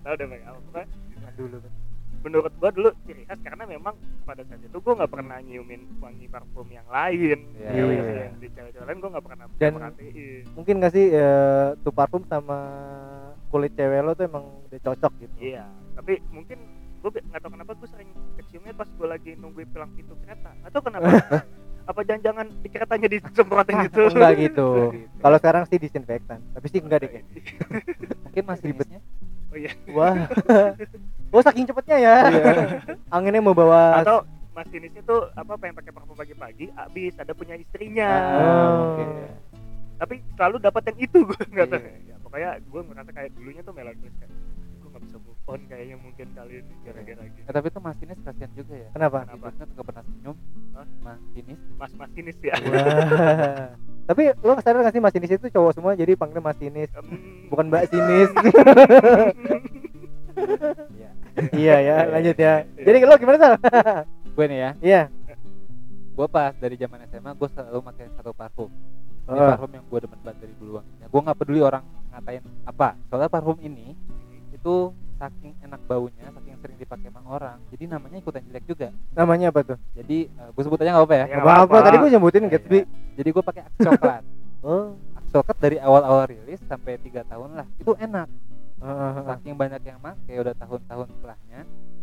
nggak 0.10 0.18
deh 0.18 0.28
Bang. 0.28 0.42
apa. 0.42 0.58
Pokoknya 0.58 0.86
dulu 1.38 1.58
menurut 2.20 2.52
gue 2.52 2.70
dulu 2.76 2.90
ciri 3.08 3.24
khas 3.24 3.40
karena 3.40 3.64
memang 3.64 3.96
pada 4.26 4.44
saat 4.44 4.60
itu 4.60 4.76
gue 4.76 4.92
nggak 4.92 5.08
pernah 5.08 5.40
nyiumin 5.40 5.88
wangi 5.98 6.28
parfum 6.28 6.68
yang 6.68 6.84
lain. 6.86 7.40
Iya, 7.56 7.70
yang, 7.72 7.88
iya. 7.88 8.24
yang 8.26 8.36
di 8.36 8.48
cewek-cewek 8.52 8.84
lain 8.84 8.98
gue 9.00 9.10
nggak 9.10 9.24
pernah 9.24 9.46
Dan- 9.56 9.76
perhatiin. 9.78 10.44
mungkin 10.52 10.74
gak 10.82 10.92
sih 10.92 11.06
eh, 11.10 11.68
tuh 11.80 11.94
parfum 11.94 12.26
sama 12.26 12.58
kulit 13.48 13.72
cewek 13.72 14.02
lo 14.02 14.12
tuh 14.12 14.26
emang 14.26 14.44
udah 14.68 14.80
cocok 14.84 15.14
gitu? 15.22 15.36
Iya 15.40 15.64
tapi 15.96 16.20
mungkin 16.28 16.60
gue 17.00 17.12
nggak 17.24 17.40
tahu 17.40 17.52
kenapa 17.56 17.72
gue 17.76 17.88
sering 17.88 18.10
keciumnya 18.36 18.74
pas 18.74 18.90
gue 18.90 19.08
lagi 19.08 19.32
nungguin 19.36 19.70
pelang 19.70 19.92
pintu 19.94 20.16
kereta. 20.20 20.52
Atau 20.64 20.82
kenapa. 20.82 21.08
Apa 21.90 22.06
jangan-jangan 22.06 22.46
di 22.60 22.70
keretanya 22.70 23.08
disemprotin 23.08 23.76
gitu? 23.88 24.12
Enggak 24.12 24.34
gitu. 24.38 24.68
Enggak 24.68 24.92
gitu. 25.00 25.18
kalau 25.20 25.38
sekarang 25.40 25.64
sih 25.66 25.80
disinfektan 25.80 26.44
tapi 26.52 26.68
sih 26.68 26.80
enggak 26.80 27.00
deh 27.02 27.10
kayaknya. 27.10 27.34
Mungkin 28.28 28.44
masih 28.44 28.66
ribetnya. 28.68 29.00
Oh 29.50 29.58
iya 29.58 29.72
wah 29.90 30.16
oh 31.30 31.42
saking 31.42 31.66
cepetnya 31.66 31.98
ya 31.98 32.16
anginnya 33.10 33.40
mau 33.40 33.54
bawa 33.54 34.00
atau 34.00 34.22
masinisnya 34.52 35.02
tuh 35.02 35.32
apa 35.34 35.56
pengen 35.56 35.76
pakai 35.76 35.90
parfum 35.90 36.14
pagi-pagi 36.14 36.70
habis 36.74 37.14
ada 37.16 37.32
punya 37.32 37.56
istrinya 37.56 38.10
Oh. 38.36 38.76
mungkin. 38.94 39.08
tapi 39.96 40.16
selalu 40.34 40.58
dapat 40.60 40.84
yang 40.86 40.98
itu 41.02 41.18
gue 41.22 41.42
nggak 41.46 41.68
tahu 41.68 41.80
Iya. 41.80 41.94
ya, 42.06 42.16
pokoknya 42.20 42.50
gue 42.62 42.82
merasa 42.84 43.10
kayak 43.10 43.30
dulunya 43.34 43.62
tuh 43.62 43.74
melankolis 43.74 44.16
kayak 44.16 44.32
gue 44.76 44.90
nggak 44.90 45.04
bisa 45.04 45.18
move 45.18 45.42
on 45.46 45.62
kayaknya 45.66 45.96
mungkin 45.98 46.28
kali 46.30 46.54
ini 46.58 46.74
gara-gara 46.82 47.24
gitu 47.26 47.40
Eh, 47.42 47.54
tapi 47.54 47.68
itu 47.68 47.80
masinis 47.80 48.20
kasihan 48.22 48.52
juga 48.54 48.74
ya. 48.76 48.90
kenapa 48.92 49.18
Kenapa? 49.24 49.48
Nggak 49.50 49.86
pernah 49.86 50.04
senyum. 50.06 50.36
Hah? 50.72 50.88
Masinis. 51.02 51.60
mas 51.74 51.92
masinis 51.96 52.38
ya 52.40 52.56
Wah. 52.62 53.68
tapi 54.10 54.34
lo 54.36 54.58
sadar 54.58 54.82
gak 54.82 54.90
sih 54.90 55.00
masinis 55.00 55.30
itu 55.32 55.48
cowok 55.48 55.72
semua 55.72 55.94
jadi 55.94 56.14
panggil 56.14 56.42
masinis 56.42 56.90
Em, 56.92 57.06
bukan 57.48 57.70
mbak 57.70 57.86
sinis 57.88 58.30
Iya. 60.90 61.10
iya 61.54 61.76
ya 61.80 61.96
lanjut 62.10 62.36
ya 62.36 62.54
jadi 62.76 62.98
lo 63.02 63.16
gimana 63.16 63.38
sal 63.38 63.54
Gue 64.32 64.46
nih 64.46 64.60
ya. 64.60 64.72
iya 64.82 65.02
Gue 66.12 66.28
pas 66.28 66.52
dari 66.54 66.76
zaman 66.76 67.00
SMA 67.06 67.32
gue 67.34 67.48
selalu 67.50 67.80
pakai 67.82 68.06
satu 68.14 68.32
parfum. 68.34 68.68
Ini 69.24 69.36
Oh. 69.36 69.48
parfum 69.48 69.70
yang 69.70 69.86
gue 69.86 70.00
demen 70.00 70.20
banget 70.20 70.38
dari 70.42 70.54
dulu 70.54 70.72
wanginya. 70.76 71.06
Gue 71.06 71.22
nggak 71.22 71.38
peduli 71.38 71.62
orang 71.62 71.84
ngatain 72.10 72.44
apa. 72.66 73.00
Soalnya 73.08 73.30
parfum 73.30 73.56
ini 73.58 73.96
itu 74.50 74.92
saking 75.16 75.56
enak 75.62 75.80
baunya, 75.86 76.28
saking 76.30 76.56
sering 76.58 76.78
dipakai 76.78 77.08
sama 77.08 77.24
orang. 77.30 77.58
Jadi 77.70 77.84
namanya 77.86 78.18
ikutan 78.18 78.44
jelek 78.44 78.64
juga. 78.66 78.88
namanya 79.14 79.48
apa 79.50 79.60
tuh 79.66 79.78
Jadi 79.94 80.18
gue 80.28 80.62
sebut 80.62 80.76
aja 80.78 80.90
nggak 80.90 81.02
apa-apa 81.02 81.16
ya. 81.16 81.20
Ya, 81.20 81.26
Gak 81.26 81.28
nggak 81.30 81.44
apa-apa 81.46 81.64
apa-apa. 81.66 81.86
tadi 81.86 81.96
gue 81.98 82.10
nyebutin 82.10 82.42
Iya, 82.42 82.52
Gatsby 82.54 82.78
iya. 82.78 82.86
Jadi 83.20 83.30
gue 83.30 83.44
pakai 83.44 83.62
Axe 83.62 83.80
coklat. 83.82 84.24
oh 84.64 84.96
Axe 85.20 85.30
coklat 85.30 85.58
dari 85.60 85.78
awal-awal 85.78 86.24
rilis 86.26 86.64
sampai 86.64 86.96
tiga 86.98 87.28
tahun 87.28 87.52
lah. 87.54 87.68
Itu 87.76 87.92
enak. 87.94 88.32
Heeh. 88.80 89.12
Saking 89.28 89.56
banyak 89.60 89.82
yang 89.84 90.00
make 90.00 90.32
udah 90.32 90.56
tahun-tahun 90.56 91.08
setelahnya. 91.12 91.60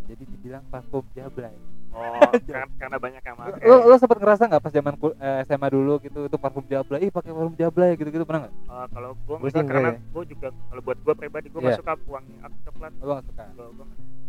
Jadi 0.06 0.22
dibilang 0.28 0.62
parfum 0.68 1.02
jablay. 1.10 1.56
oh 1.90 2.20
karena, 2.46 2.68
karena 2.76 2.96
banyak 3.00 3.22
yang 3.24 3.34
pakai 3.34 3.64
Lo, 3.64 3.88
lo 3.88 3.96
sempet 3.96 4.20
ngerasa 4.20 4.42
nggak 4.44 4.60
pas 4.60 4.68
zaman 4.70 4.94
kul- 4.94 5.16
eh, 5.16 5.40
SMA 5.42 5.68
dulu 5.72 5.96
gitu 5.98 6.28
itu 6.28 6.36
parfum 6.36 6.60
jablay, 6.62 7.00
ih 7.00 7.10
pakai 7.10 7.32
parfum 7.32 7.56
jablay 7.56 7.96
gitu-gitu 7.96 8.22
pernah 8.22 8.44
nggak? 8.44 8.54
Oh, 8.68 8.86
kalau 8.92 9.10
gue 9.16 9.36
enggak 9.40 9.64
karena 9.64 9.90
ya. 9.90 10.00
gue 10.04 10.24
juga 10.28 10.48
kalau 10.52 10.82
buat 10.84 10.98
gue 11.00 11.14
pribadi 11.16 11.46
gue 11.48 11.56
Iya. 11.56 11.66
nggak 11.66 11.80
suka 11.80 11.92
wangi 12.06 12.34
coklat 12.62 12.92
Lo 13.00 13.12
nggak 13.14 13.26
suka? 13.26 13.44
Gua- 13.56 13.72
gua 13.72 13.86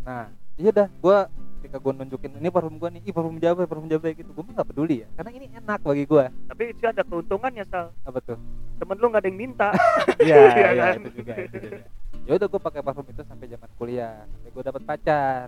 Nah, 0.07 0.25
iya 0.57 0.71
dah, 0.71 0.87
gue 0.89 1.17
ketika 1.59 1.77
gue 1.77 1.91
nunjukin 1.91 2.31
ini 2.35 2.49
parfum 2.49 2.75
gue 2.75 2.89
nih, 2.91 3.01
ih 3.03 3.11
parfum 3.11 3.37
jablay, 3.37 3.65
parfum 3.65 3.85
jablay 3.85 4.13
gitu, 4.13 4.29
gue 4.29 4.43
nggak 4.47 4.67
peduli 4.67 4.95
ya, 5.01 5.07
karena 5.13 5.31
ini 5.31 5.45
enak 5.53 5.79
bagi 5.81 6.03
gue. 6.03 6.25
tapi 6.45 6.63
itu 6.69 6.83
ada 6.83 7.03
keuntungannya 7.03 7.65
sal 7.65 7.91
Apa 8.03 8.19
tuh? 8.19 8.37
temen 8.77 8.93
lu 8.95 9.09
nggak 9.09 9.21
ada 9.21 9.27
yang 9.27 9.39
minta 9.39 9.69
Iya, 10.21 10.35
Iya 10.53 10.69
iya, 10.71 10.83
kan? 10.87 10.93
itu 10.99 11.09
juga, 11.15 11.33
itu 11.35 11.57
juga. 11.59 11.83
Ya 12.23 12.31
udah 12.35 12.47
gue 12.47 12.61
pakai 12.61 12.81
parfum 12.81 13.05
itu 13.05 13.21
sampai 13.23 13.45
zaman 13.47 13.69
kuliah, 13.73 14.21
sampai 14.27 14.49
gue 14.49 14.63
dapet 14.63 14.81
pacar. 14.83 15.47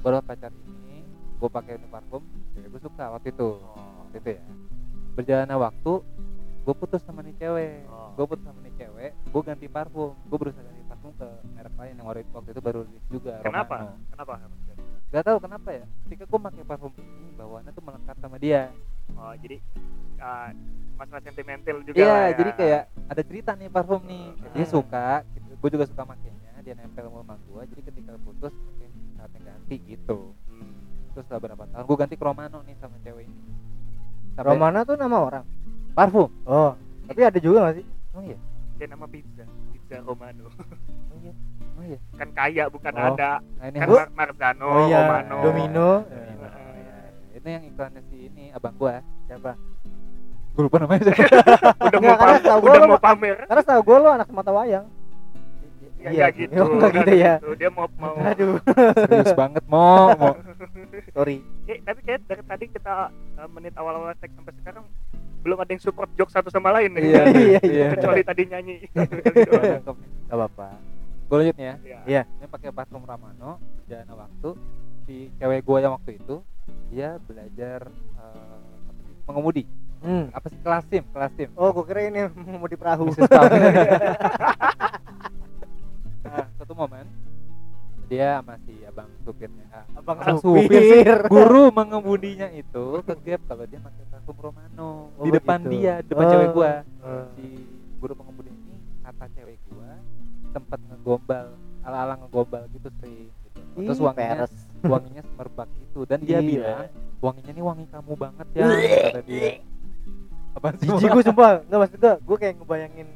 Baru 0.00 0.20
pacar 0.20 0.50
ini, 0.54 1.02
gue 1.36 1.48
pakai 1.50 1.72
ini 1.76 1.86
parfum, 1.86 2.22
cewek 2.52 2.68
gue 2.68 2.80
suka 2.80 3.04
waktu 3.10 3.28
itu, 3.30 3.48
waktu 4.00 4.16
itu 4.18 4.28
ya. 4.30 4.42
Berjalannya 5.10 5.56
waktu, 5.58 5.92
gue 6.60 6.74
putus 6.76 7.02
sama 7.02 7.20
nih 7.20 7.34
cewek, 7.36 7.84
Oh. 7.86 8.12
gue 8.14 8.24
putus 8.26 8.44
sama 8.44 8.60
nih 8.60 8.72
cewek, 8.76 9.10
gue 9.16 9.42
ganti 9.42 9.66
parfum, 9.66 10.14
gue 10.14 10.38
berusaha 10.38 10.62
ganti 10.62 10.79
parfum 11.00 11.16
ke 11.16 11.28
merek 11.50 11.74
lain 11.74 11.94
yang 11.96 12.06
waktu 12.06 12.20
itu, 12.20 12.30
waktu 12.30 12.50
itu 12.52 12.60
baru 12.60 12.80
rilis 12.84 13.04
juga. 13.08 13.32
kenapa 13.40 13.74
Romano. 13.80 13.96
kenapa 14.10 14.32
harus 14.36 14.60
ganti? 14.62 14.82
Gak 15.10 15.24
tahu 15.24 15.38
kenapa 15.40 15.68
ya. 15.72 15.84
Ketika 16.04 16.24
gue 16.24 16.40
pakai 16.40 16.62
parfum 16.62 16.92
ini, 16.94 17.08
bawaannya 17.34 17.72
tuh 17.72 17.82
melekat 17.82 18.16
sama 18.20 18.36
dia. 18.36 18.62
oh 19.10 19.34
jadi 19.34 19.56
ah, 20.20 20.48
masalah 20.94 21.22
sentimental 21.24 21.76
juga 21.82 21.96
Iya, 21.96 22.12
ya. 22.12 22.30
jadi 22.36 22.50
kayak 22.54 22.82
ada 23.08 23.22
cerita 23.24 23.50
nih 23.54 23.68
parfum 23.68 24.02
nih. 24.04 24.24
Dia 24.52 24.60
Ah. 24.60 24.68
suka, 24.68 25.06
gue 25.32 25.70
juga 25.72 25.84
suka 25.84 26.02
makainya. 26.04 26.52
Dia 26.60 26.76
nempel 26.76 27.08
sama 27.08 27.40
gue. 27.40 27.62
Jadi 27.66 27.82
ketika 27.82 28.12
putus, 28.20 28.52
mungkin 28.52 28.88
saatnya 29.16 29.40
ganti 29.42 29.76
gitu. 29.82 30.36
Hmm. 30.46 30.76
Terus 31.10 31.24
setelah 31.24 31.40
berapa 31.42 31.64
tahun, 31.66 31.82
gue 31.82 31.96
ganti 31.96 32.14
ke 32.14 32.22
Romano 32.22 32.58
nih 32.62 32.76
sama 32.76 33.00
cewek 33.00 33.24
ini. 33.24 33.42
Sampai- 34.30 34.52
Romana 34.52 34.84
tuh 34.84 34.94
nama 34.94 35.16
orang 35.18 35.44
parfum. 35.90 36.28
oh 36.44 36.76
tapi 37.02 37.20
ada 37.20 37.34
juga 37.36 37.66
gak 37.66 37.82
sih 37.82 37.86
Oh 38.14 38.22
iya, 38.22 38.38
dia 38.76 38.86
nama 38.86 39.02
pizza 39.04 39.42
pizza 39.70 39.98
Romano 40.00 40.46
oh 41.90 41.92
iya, 41.92 41.98
oh 41.98 42.08
iya. 42.08 42.16
kan 42.16 42.28
kaya 42.32 42.64
bukan 42.68 42.92
Oh. 42.92 43.06
ada 43.08 43.30
Nah 43.52 43.66
ini 43.66 43.76
kan. 43.76 43.86
Mar- 43.88 44.12
Marzano 44.12 44.66
oh 44.66 44.80
iya 44.86 44.98
Romano 45.02 45.36
Domino 45.40 45.42
Domino, 45.42 45.88
Eh, 46.06 46.34
oh 46.38 46.74
iya. 46.74 46.94
Itu 47.32 47.46
yang 47.48 47.64
iklannya 47.64 48.02
si 48.06 48.16
ini 48.24 48.44
abang 48.50 48.74
gua. 48.74 49.02
siapa 49.24 49.52
Gue 50.50 50.62
lupa 50.66 50.76
namanya 50.78 51.02
siapa. 51.06 51.24
udah 51.84 51.90
Nggak, 51.92 52.02
mau 52.02 52.18
pamer, 52.20 52.40
tahu 52.40 52.58
udah 52.60 52.70
gua 52.72 52.78
mau 52.80 52.90
lo- 52.92 53.02
pamer 53.02 53.36
karena 53.44 53.62
tau 53.64 53.80
gue 53.80 53.96
lo 53.96 54.08
anak 54.10 54.28
mata 54.28 54.50
wayang 54.50 54.86
ya, 55.96 56.08
Iya. 56.08 56.10
nggak 56.16 56.30
gitu 56.34 56.54
Oh, 56.60 56.66
nggak 56.74 56.90
gitu 56.96 57.12
ya. 57.14 57.34
gitu. 57.36 57.50
dia 57.54 57.68
mau 57.68 57.86
mau 57.94 58.14
aduh 58.16 58.56
Serius 59.04 59.32
banget 59.32 59.62
mau, 59.66 60.10
mau. 60.12 60.32
sorry 61.10 61.38
Eh, 61.64 61.78
tapi 61.78 62.00
kayak 62.02 62.20
dari 62.24 62.42
tadi 62.42 62.64
kita 62.68 62.94
eh, 63.12 63.48
menit 63.48 63.74
awal-awal 63.74 64.10
tag 64.14 64.32
sampai 64.32 64.52
sekarang 64.56 64.84
belum 65.40 65.56
ada 65.56 65.70
yang 65.70 65.80
support 65.80 66.10
joke 66.14 66.28
satu 66.28 66.48
sama 66.48 66.68
lain 66.70 66.92
nih. 66.92 67.00
Iya, 67.06 67.22
iya, 67.30 67.60
iya. 67.62 67.86
kecuali 67.90 68.20
tadi 68.20 68.42
nyanyi 68.44 68.76
Cakep 68.90 69.32
nih. 69.32 69.80
gak 70.26 70.36
apa-apa 70.36 70.68
Gue 71.30 71.36
lanjut 71.38 71.56
ya. 71.56 71.74
Iya. 71.78 71.98
Iya. 72.04 72.22
Ini 72.26 72.46
pakai 72.46 72.70
parfum 72.70 73.06
Ramano, 73.06 73.62
jalan 73.86 74.08
waktu 74.18 74.50
si 75.06 75.30
cewek 75.38 75.62
gua 75.62 75.78
yang 75.80 75.94
waktu 75.94 76.18
itu 76.18 76.42
dia 76.88 77.18
belajar 77.20 77.86
sih, 78.18 78.66
mengemudi. 79.24 79.62
hmm. 80.02 80.30
Apa 80.30 80.46
sih 80.48 80.58
kelas 80.58 80.84
sim, 80.86 81.02
kelas 81.08 81.32
sim. 81.34 81.48
oh 81.54 81.70
gue 81.70 81.84
kira 81.84 82.00
ini 82.04 82.26
mau 82.34 82.64
di 82.64 82.74
perahu 82.74 83.10
nah, 86.20 86.46
satu 86.56 86.72
momen 86.74 87.06
dia 88.06 88.38
sama 88.38 88.58
si 88.60 88.74
abang 88.82 89.06
supirnya 89.22 89.66
ah, 89.70 89.84
abang 89.94 90.18
abang 90.18 90.38
supir, 90.38 90.66
supir 90.66 91.18
guru 91.26 91.70
mengemudinya 91.70 92.50
itu 92.50 93.02
ke 93.02 93.14
gap 93.20 93.40
kalau 93.46 93.64
dia 93.64 93.78
pakai 93.78 94.04
parfum 94.08 94.36
Romano 94.40 94.90
Oh, 95.14 95.22
di 95.22 95.30
depan 95.30 95.62
begitu. 95.62 95.74
dia 95.78 95.94
di 96.00 96.08
depan 96.10 96.24
Oh. 96.24 96.30
cewek 96.32 96.48
gua 96.50 96.72
Oh. 97.00 97.24
si 97.34 97.46
guru 97.96 98.12
pengemudi 98.14 98.29
tempat 100.50 100.78
ngegombal 100.82 101.46
ala-ala 101.80 102.14
ngegombal 102.18 102.62
gitu 102.70 102.88
sering 102.98 103.30
gitu. 103.30 103.58
terus 103.80 103.98
Ih, 103.98 104.04
wanginya 104.04 104.34
peres. 104.36 104.54
wanginya 104.92 105.22
semerbak 105.24 105.68
itu. 105.76 106.00
Dan 106.04 106.18
dia 106.22 106.38
Iya. 106.38 106.44
bilang 106.44 106.78
wanginya 107.20 107.52
nih 107.52 107.64
wangi 107.64 107.84
kamu 107.88 108.12
banget 108.14 108.46
ya 108.52 108.64
kata 108.66 109.22
dia. 109.24 109.50
Apa 110.50 110.66
sih 110.76 110.86
jijik 110.86 111.08
gue 111.10 111.24
sumpah. 111.24 111.50
Nggak 111.64 111.78
maksud 111.80 111.98
gue 111.98 112.14
gue 112.20 112.36
kayak 112.36 112.54
ngebayangin 112.58 113.08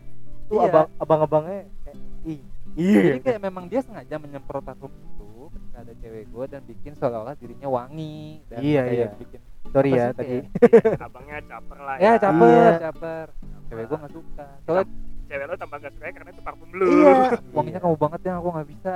tuh 0.44 0.56
Iya. 0.56 0.68
abang 0.68 0.88
abang-abangnya 0.98 1.60
kayak 1.82 1.98
ih. 2.24 2.40
Jadi 2.74 3.20
kayak 3.22 3.40
memang 3.40 3.64
dia 3.66 3.80
sengaja 3.80 4.16
menyemprot 4.16 4.60
parfum 4.60 4.90
itu 4.90 5.30
ketika 5.46 5.78
ada 5.80 5.92
cewek 5.94 6.24
gua 6.28 6.44
dan 6.44 6.62
bikin 6.64 6.92
seolah-olah 6.92 7.34
dirinya 7.34 7.68
wangi. 7.68 8.42
Dan 8.48 8.58
Iya, 8.58 8.80
kayak 8.82 8.94
iya. 8.94 9.08
bikin 9.14 9.40
sorry 9.70 9.90
ya 9.90 10.06
sih, 10.06 10.16
tadi. 10.16 10.36
abangnya 10.98 11.38
caper 11.44 11.78
lah 11.78 11.96
ya 11.96 12.12
caper 12.16 12.48
Iya. 12.50 12.70
caper. 12.80 13.26
Cewek 13.64 13.84
gua 13.86 13.98
nggak 14.00 14.12
suka. 14.12 14.46
Soalnya 14.64 14.86
cewek 15.28 15.46
lo 15.48 15.54
tambah 15.56 15.76
gak 15.80 15.92
suka 15.96 16.06
karena 16.12 16.30
itu 16.30 16.42
parfum 16.44 16.70
lu. 16.72 16.86
Iya. 16.86 17.14
Wanginya 17.56 17.80
kamu 17.80 17.96
banget 17.96 18.20
ya 18.24 18.32
aku 18.38 18.48
nggak 18.52 18.68
bisa. 18.68 18.92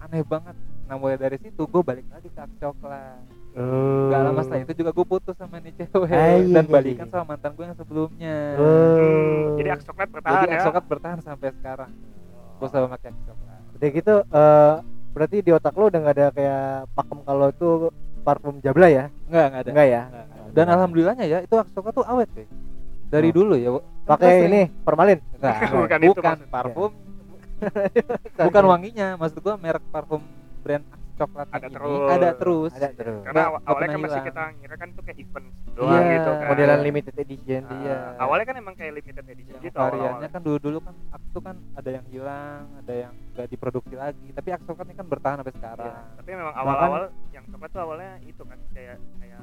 Aneh 0.00 0.22
banget. 0.24 0.56
Nah 0.84 0.96
mulai 1.00 1.16
dari 1.16 1.36
situ 1.40 1.62
gue 1.64 1.82
balik 1.82 2.06
lagi 2.12 2.28
ke 2.28 2.40
Axe 2.40 2.56
coklat. 2.60 3.20
Oh. 3.54 4.10
Gak 4.10 4.20
lama 4.26 4.40
setelah 4.42 4.62
itu 4.66 4.74
juga 4.82 4.90
gue 4.90 5.06
putus 5.06 5.36
sama 5.38 5.56
nih 5.62 5.72
cewek. 5.78 6.10
Iya, 6.10 6.54
dan 6.54 6.64
balikan 6.66 7.08
sama 7.08 7.24
mantan 7.34 7.52
gue 7.54 7.64
yang 7.64 7.78
sebelumnya. 7.78 8.36
Oh. 8.58 9.54
jadi 9.58 9.68
aks 9.78 9.84
coklat 9.86 10.08
bertahan 10.10 10.42
jadi 10.44 10.50
ya? 10.50 10.56
Axe 10.58 10.66
coklat 10.68 10.86
bertahan 10.90 11.18
sampai 11.22 11.48
sekarang. 11.58 11.90
Gue 12.58 12.68
selalu 12.70 12.86
pakai 12.98 13.10
coklat. 13.26 13.60
Udah 13.74 13.88
gitu 13.90 14.14
eh 14.22 14.74
berarti 15.14 15.36
di 15.46 15.50
otak 15.54 15.74
lo 15.78 15.86
udah 15.86 16.00
nggak 16.02 16.16
ada 16.18 16.26
kayak 16.34 16.66
pakem 16.98 17.18
kalau 17.22 17.46
itu 17.50 17.68
parfum 18.26 18.56
jabla 18.58 18.88
ya? 18.90 19.04
Enggak 19.30 19.46
enggak 19.46 19.62
ada. 19.62 19.70
Enggak 19.70 19.88
ya? 19.88 20.02
Enggak, 20.10 20.24
enggak. 20.26 20.52
dan 20.54 20.66
alhamdulillahnya 20.70 21.24
ya 21.26 21.38
itu 21.42 21.54
Axe 21.54 21.72
coklat 21.72 21.94
tuh 21.94 22.06
awet 22.06 22.30
deh 22.34 22.48
dari 23.06 23.28
Oh. 23.28 23.34
dulu 23.34 23.54
ya 23.54 23.70
pakai 24.04 24.26
Terus 24.34 24.46
ini 24.46 24.60
formalin. 24.80 25.18
Enggak, 25.34 25.56
Bukan 25.70 26.00
itu 26.00 26.10
bukan. 26.14 26.36
parfum. 26.48 26.92
Bukan 28.40 28.64
wanginya 28.66 29.08
maksud 29.14 29.38
gua 29.40 29.54
merek 29.56 29.84
parfum 29.88 30.20
brand 30.60 30.84
coklat 31.14 31.46
Ada 31.46 31.62
ini. 31.62 31.72
terus. 31.72 32.08
ada 32.10 32.28
terus. 32.34 32.72
Ada 32.74 32.88
terus. 32.92 33.22
Karena 33.22 33.42
nggak 33.46 33.62
awalnya 33.62 33.86
kan 33.86 34.00
masih 34.00 34.10
hilang. 34.12 34.26
kita 34.26 34.42
ngira 34.52 34.74
kan 34.74 34.88
tuh 34.90 35.02
kayak 35.02 35.18
event 35.20 35.46
doang 35.70 35.90
Iya, 35.94 36.10
gitu 36.12 36.30
kan. 36.32 36.46
modelan 36.48 36.80
limited 36.82 37.14
edition 37.16 37.62
iya. 37.76 37.98
awalnya 38.16 38.44
kan 38.44 38.56
emang 38.56 38.74
kayak 38.74 38.92
limited 38.94 39.24
edition 39.24 39.52
yang 39.52 39.62
gitu 39.62 39.76
variannya 39.76 40.28
kan 40.28 40.40
dulu 40.42 40.58
dulu 40.60 40.78
kan 40.80 40.94
aksu 41.10 41.38
kan 41.40 41.56
ada 41.72 41.90
yang 41.92 42.04
hilang 42.08 42.62
ada 42.76 42.94
yang 43.00 43.12
nggak 43.32 43.46
diproduksi 43.48 43.94
lagi. 43.94 44.26
Tapi 44.28 44.48
aksu 44.50 44.70
kan 44.72 44.84
ini 44.84 44.96
kan 44.96 45.06
bertahan 45.06 45.36
sampai 45.38 45.54
sekarang. 45.54 45.86
Iya, 45.88 46.18
tapi 46.18 46.30
memang 46.34 46.54
awal-awal 46.56 47.02
yang 47.30 47.44
coklat 47.46 47.70
tuh 47.70 47.80
awalnya 47.80 48.12
itu 48.20 48.42
kan 48.42 48.58
kayak 48.70 48.96
kayak 49.16 49.42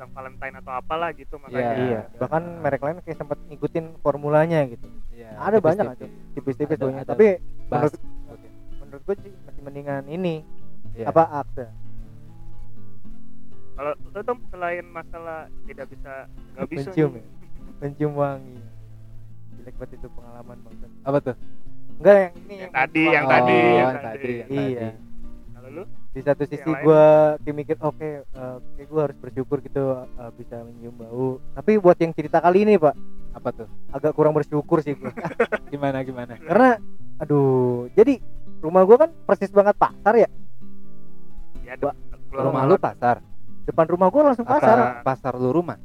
menjelang 0.00 0.16
Valentine 0.16 0.54
atau 0.56 0.72
apalah 0.72 1.10
gitu 1.12 1.36
makanya 1.36 1.60
Iya. 1.60 1.76
iya 1.78 2.00
bahkan 2.16 2.42
merek 2.58 2.80
lain 2.80 2.96
kayak 3.04 3.18
sempat 3.20 3.36
ngikutin 3.46 4.00
formulanya 4.00 4.64
gitu 4.66 4.88
Iya, 5.12 5.36
Ada 5.36 5.60
banyak 5.60 5.84
tipis-tipis. 5.92 6.56
tipis-tipis 6.56 6.78
ada 6.80 7.04
tapi 7.06 7.26
bas. 7.68 7.92
menurut 7.92 8.00
Oke. 8.32 8.48
menurut 8.80 9.02
gue 9.04 9.16
sih 9.20 9.32
masih 9.44 9.62
mendingan 9.62 10.04
ini 10.08 10.34
Iya. 10.96 11.06
apa 11.06 11.22
akse 11.38 11.66
kalau 13.76 13.92
lu 14.06 14.20
tuh 14.20 14.36
selain 14.50 14.84
masalah 14.86 15.38
tidak 15.64 15.86
bisa 15.88 16.12
nggak 16.54 16.66
bisa 16.66 16.80
Mencium 16.86 17.10
ya? 17.14 17.24
mencium 17.80 18.12
wangi 18.14 18.60
jelek 19.56 19.74
banget 19.76 19.92
itu 19.96 20.08
pengalaman 20.10 20.58
banget 20.64 20.90
apa 21.02 21.18
tuh 21.22 21.36
enggak 22.00 22.16
yang 22.16 22.32
ini 22.38 22.54
Yang 22.56 22.72
tadi, 22.72 23.02
yang 23.04 23.24
Oh, 23.24 23.30
tadi, 23.30 23.52
yang 23.52 23.76
yang 23.76 23.92
tadi. 23.92 24.08
tadi, 24.08 24.32
yang 24.32 24.48
Iya. 24.50 24.88
kalau 25.52 25.68
lu 25.70 25.84
di 26.10 26.20
satu 26.20 26.42
sisi 26.42 26.66
gue 26.66 27.04
kayak 27.38 27.54
mikir 27.54 27.76
oke 27.78 28.02
eh, 28.02 28.56
kayak 28.74 28.88
gue 28.88 29.00
harus 29.00 29.16
bersyukur 29.16 29.58
gitu 29.60 29.82
eh, 29.94 30.30
bisa 30.34 30.58
mencium 30.60 30.94
bau. 30.94 31.26
Tapi 31.52 31.76
buat 31.76 31.94
yang 31.96 32.10
cerita 32.10 32.38
kali 32.38 32.64
ini 32.64 32.74
pak 32.76 32.94
apa 33.30 33.48
tuh? 33.54 33.68
agak 33.88 34.10
kurang 34.12 34.34
bersyukur 34.34 34.80
sih 34.80 34.92
gue 34.92 35.06
gimana 35.72 36.02
gimana? 36.02 36.34
Karena 36.36 36.82
aduh 37.16 37.86
jadi 37.92 38.18
rumah 38.58 38.82
gue 38.82 38.96
kan 38.98 39.10
persis 39.24 39.48
banget 39.48 39.74
pasar 39.74 40.14
ya? 40.16 40.28
Ya 41.62 41.74
Ba- 41.76 41.94
keluar 42.26 42.44
rumah 42.44 42.62
lu 42.64 42.74
pasar. 42.76 43.22
Depan 43.62 43.86
rumah 43.86 44.08
gue 44.08 44.22
langsung 44.24 44.42
apa 44.44 44.56
pasar. 44.56 44.78
pasar 45.02 45.32
lu 45.36 45.50
rumah? 45.52 45.78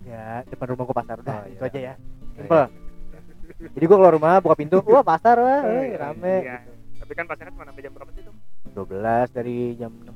Ya 0.00 0.46
depan 0.46 0.66
rumah 0.70 0.84
gue 0.84 0.96
pasar. 0.96 1.16
Udah 1.18 1.36
Oh, 1.36 1.46
itu 1.48 1.58
iya. 1.58 1.66
aja 1.66 1.78
ya. 1.80 1.94
Simpel. 2.32 2.64
Jadi 3.68 3.84
gue 3.84 3.96
keluar 3.98 4.14
rumah 4.14 4.38
buka 4.38 4.54
pintu 4.54 4.78
wah 4.86 5.02
pasar 5.02 5.36
wah 5.36 5.60
Oh, 5.60 5.74
eh, 5.74 5.90
iya, 5.90 5.98
rame 6.00 6.34
iya. 6.40 6.56
tapi 6.96 7.12
kan 7.12 7.26
pasarnya 7.26 7.50
cuma 7.50 7.66
sampai 7.66 7.82
jam 7.82 7.92
berapa 7.92 8.10
sih 8.12 8.22
tuh 8.22 8.34
12 8.70 9.36
dari 9.36 9.56
jam 9.74 9.92
6 9.92 10.10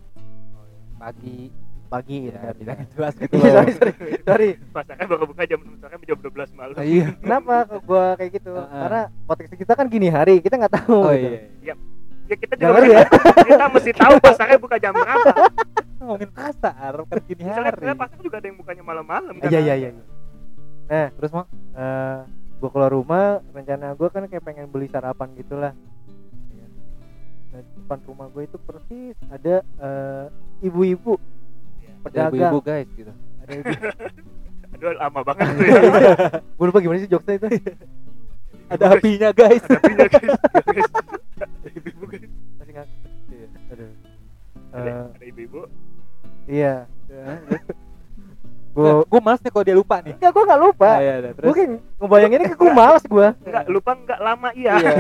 pagi 0.95 1.39
pagi 1.85 2.27
ya 2.27 2.39
ya, 2.41 2.53
bilang 2.53 2.79
jelas 2.91 3.15
gitu 3.15 3.35
Iya, 3.39 3.51
loh 3.53 3.65
sorry, 3.71 3.93
sorry, 3.95 4.15
sorry. 4.25 4.49
pasarnya 4.73 5.07
baru 5.07 5.25
buka 5.29 5.43
jam 5.45 5.61
6 5.63 5.79
sore 5.79 5.95
jam 6.03 6.19
12 6.19 6.59
malam 6.59 6.75
iya 6.81 7.07
Kenapa 7.19 7.55
kok 7.67 7.81
gua 7.85 8.05
kayak 8.17 8.31
gitu? 8.35 8.51
Heeh. 8.51 8.83
Karena 8.83 9.03
podcast 9.25 9.55
kita 9.55 9.73
kan 9.75 9.87
gini 9.87 10.09
hari, 10.09 10.35
kita 10.41 10.55
nggak 10.57 10.75
tahu. 10.75 10.99
oh 11.01 11.13
gitu. 11.13 11.39
iya 11.63 11.75
ya 12.25 12.37
kita 12.41 12.57
juga 12.57 12.81
ya? 12.89 13.05
kita 13.45 13.65
mesti 13.69 13.91
tahu 13.93 14.15
pasarnya 14.17 14.57
buka 14.57 14.81
jam 14.81 14.97
berapa 14.97 15.33
ngomongin 16.01 16.31
pasar 16.33 16.73
kan 17.05 17.19
gini 17.29 17.45
hari 17.45 17.69
misalnya 17.69 17.97
pasar 18.01 18.19
juga 18.19 18.37
ada 18.41 18.47
yang 18.49 18.57
bukanya 18.57 18.81
malam-malam 18.81 19.35
kan 19.45 19.49
Iya 19.53 19.61
iya 19.61 19.75
iya. 19.77 19.89
iya. 20.89 21.07
terus 21.13 21.31
mau 21.31 21.45
Eh, 21.75 22.19
gua 22.57 22.71
keluar 22.71 22.89
rumah, 22.89 23.43
rencana 23.51 23.93
gua 23.93 24.09
kan 24.09 24.25
kayak 24.25 24.41
pengen 24.41 24.71
beli 24.71 24.89
sarapan 24.89 25.37
gitulah. 25.37 25.75
Iya. 27.55 27.63
Nah, 27.63 27.71
depan 27.79 27.99
rumah 28.05 28.27
gue 28.29 28.43
itu 28.45 28.59
persis 28.59 29.15
ada 29.29 29.55
eh, 29.63 30.27
ibu-ibu 30.61 31.15
ada 31.15 32.03
pedagang. 32.03 32.51
ibu-ibu 32.51 32.59
guys 32.61 32.89
gitu 32.93 33.13
Ada 33.41 33.53
ibu. 33.55 33.71
aduh 34.75 34.91
lama 34.93 35.21
banget 35.23 35.47
tuh 35.49 35.65
ya 35.65 35.81
Gue 36.59 36.67
lupa 36.67 36.79
gimana 36.79 36.99
sih 36.99 37.07
jokesnya 37.07 37.35
itu. 37.39 37.47
ada 38.67 38.85
apinya 38.91 39.31
guys 39.31 39.63
ada 39.63 39.79
pinya 39.79 40.07
guys 40.09 40.35
guys 40.67 40.91
ada 41.39 41.69
ibu-ibu 41.71 42.05
guys 42.09 42.31
Masih 42.57 42.73
nggak. 42.75 42.89
Aduh. 43.71 43.91
ada, 44.73 44.91
Eh, 44.91 45.05
ada 45.15 45.25
ibu-ibu 45.25 45.61
iya. 46.45 46.75
gue 48.75 48.91
Gue 49.07 49.21
males 49.23 49.39
nih 49.39 49.49
kalau 49.49 49.63
dia 49.63 49.77
lupa 49.77 49.97
nih 50.01 50.19
Enggak, 50.19 50.33
gue 50.33 50.45
nggak 50.45 50.61
lupa. 50.61 50.91
Ah, 50.91 50.99
iya, 50.99 51.15
iya, 51.17 51.31
terus 51.33 51.55
ngebayanginnya 51.95 52.47
kayak 52.49 52.59
gue 52.59 52.73
males 52.75 53.05
gue. 53.07 53.29
enggak 53.41 53.65
lupa 53.71 53.91
enggak 53.95 54.19
lama 54.19 54.49
iya 54.53 54.73
iya 54.75 54.93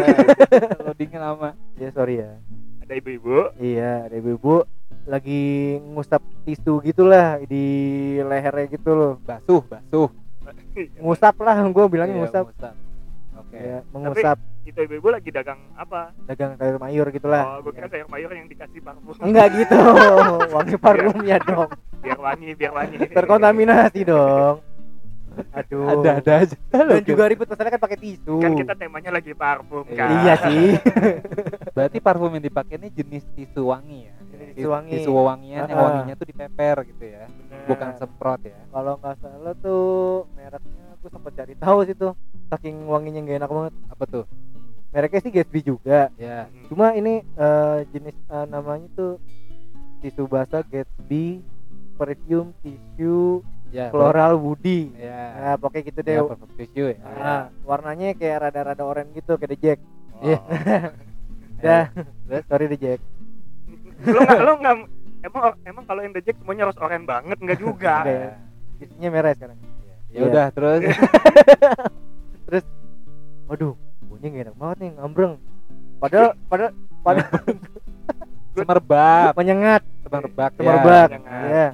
loadingnya 0.81 1.18
lama 1.20 1.48
Ya 1.74 1.90
sorry 1.90 2.22
ya. 2.22 2.38
Ada 2.85 2.94
ibu-ibu 2.94 3.51
Iya, 3.57 4.07
ada 4.07 4.14
ibu-ibu 4.14 4.64
lagi 5.05 5.42
ngusap 5.85 6.23
tisu 6.44 6.81
gitulah 6.83 7.37
di 7.42 7.64
lehernya 8.18 8.66
gitu 8.70 8.90
loh. 8.90 9.12
basuh 9.20 9.61
basuh 9.62 10.09
Ngusap 11.03 11.35
lah, 11.38 11.57
gue 11.62 11.85
bilangnya 11.87 12.14
Iya, 12.14 12.23
ngusap. 12.23 12.44
ngusap. 12.47 12.75
oke 13.35 13.57
Ya, 13.57 13.79
mengusap 13.90 14.38
itu 14.64 14.81
ibu-ibu 14.81 15.09
lagi 15.11 15.29
dagang 15.29 15.61
apa 15.75 16.16
dagang 16.25 16.57
sayur 16.57 16.77
mayur 16.79 17.05
gitulah. 17.11 17.44
oh 17.51 17.61
gue 17.61 17.73
kira 17.75 17.85
sayur 17.87 18.09
mayur 18.09 18.33
yang 18.33 18.47
dikasih 18.47 18.81
parfum 18.81 19.12
Enggak 19.20 19.47
gitu, 19.55 19.77
wangi 20.55 20.77
parfumnya 20.79 21.37
dong. 21.38 21.68
biar 22.01 22.16
wangi 22.18 22.49
biar 22.55 22.73
wangi 22.73 22.97
Terkontaminasi 23.07 24.01
dong. 24.05 24.64
Aduh. 25.53 26.01
ada 26.01 26.11
ada 26.16 26.33
aja 26.40 26.57
Dan 26.70 27.03
juga 27.03 27.27
ribet 27.27 27.44
pesannya 27.44 27.75
kan 27.75 27.83
pakai 27.83 27.99
tisu. 27.99 28.38
kan 28.38 28.55
kita 28.55 28.73
temanya 28.73 29.11
lagi 29.11 29.35
parfum 29.35 29.85
kan 29.85 30.09
Iya 30.16 30.35
sih. 30.40 30.64
berarti 31.74 31.98
parfum 31.98 32.30
yang 32.30 32.44
dipakai 32.44 32.78
ini 32.78 32.88
jenis 32.88 33.26
tisu 33.34 33.66
wangi 33.66 34.06
ya 34.06 34.14
Jenis 34.30 34.48
tisu 34.54 34.68
wangi. 34.68 34.92
tisu 34.94 35.10
wangian 35.12 35.62
yang 35.64 35.74
wanginya 35.76 36.14
tuh 36.14 36.26
dipeper 36.26 36.76
gitu 36.87 37.04
ya 37.04 37.26
Bener. 37.26 37.66
bukan 37.66 37.88
semprot 37.96 38.40
ya 38.40 38.58
Kalau 38.68 38.92
nggak 38.96 39.16
salah 39.18 39.54
tuh 39.56 39.84
mereknya 40.32 40.84
aku 40.94 41.06
sempat 41.08 41.32
cari 41.34 41.54
tahu 41.54 41.78
sih 41.82 41.94
tuh. 41.94 42.12
Saking 42.46 42.87
wanginya 42.87 43.20
nggak 43.20 43.38
enak 43.38 43.50
banget. 43.50 43.74
apa 43.88 44.04
tuh 44.04 44.24
Mereknya 44.88 45.20
sih 45.20 45.32
Gatsby 45.32 45.60
juga. 45.60 46.00
ya 46.14 46.46
Hmm. 46.46 46.64
cuma 46.66 46.87
ini 46.92 47.20
eh, 47.20 47.78
jenis 47.90 48.14
eh, 48.24 48.46
namanya 48.46 48.87
tuh 48.94 49.12
tisu 49.98 50.24
basah 50.24 50.62
Gatsby 50.62 51.42
perfume 51.94 52.54
tisu 52.60 53.42
ya 53.70 53.90
floral 53.90 54.34
woody 54.37 54.94
ya 54.94 55.22
nah 55.34 55.54
pokoknya 55.56 55.82
gitu 55.84 56.00
deh 56.00 56.14
ya 56.14 56.22
tisu 56.56 56.82
ya 56.90 56.98
nah, 57.02 57.42
warnanya 57.62 58.14
kayak 58.14 58.38
rada-rada 58.44 58.82
oranye 58.82 59.10
gitu 59.16 59.34
kayak 59.34 59.50
The 59.50 59.58
Jack 59.58 59.78
Iya. 60.16 60.38
dah. 61.64 61.85
Terus? 62.29 62.42
sorry 62.44 62.66
The 62.68 62.77
Jack. 62.77 63.00
Lu 64.05 64.18
nggak 64.20 64.40
lu 64.40 64.53
nggak 64.61 64.74
emang 65.27 65.42
emang 65.64 65.85
kalau 65.85 66.00
yang 66.00 66.12
The 66.12 66.22
Jack 66.22 66.37
semuanya 66.37 66.62
harus 66.68 66.77
oranye 66.77 67.05
banget 67.05 67.38
nggak 67.38 67.59
juga. 67.59 67.94
Enggak 68.03 68.20
ya. 68.20 68.33
tisunya 68.77 69.09
merah 69.09 69.33
sekarang. 69.33 69.59
Ya 69.59 69.94
Iya. 70.14 70.22
udah 70.24 70.46
terus? 70.53 70.81
Waduh 73.44 73.74
bunyinya 74.05 74.31
gak 74.31 74.44
enak 74.46 74.57
banget 74.57 74.77
nih 74.79 74.90
ngambreng. 74.94 75.35
Padahal 75.98 76.31
padahal 76.46 76.72
padahal 77.00 77.40
semerbak. 78.55 79.31
Menyengat. 79.35 79.83
Semerbak 80.00 80.50
ya. 80.50 80.57
semerbak 80.57 81.09
menyengat. 81.11 81.48
ya 81.50 81.68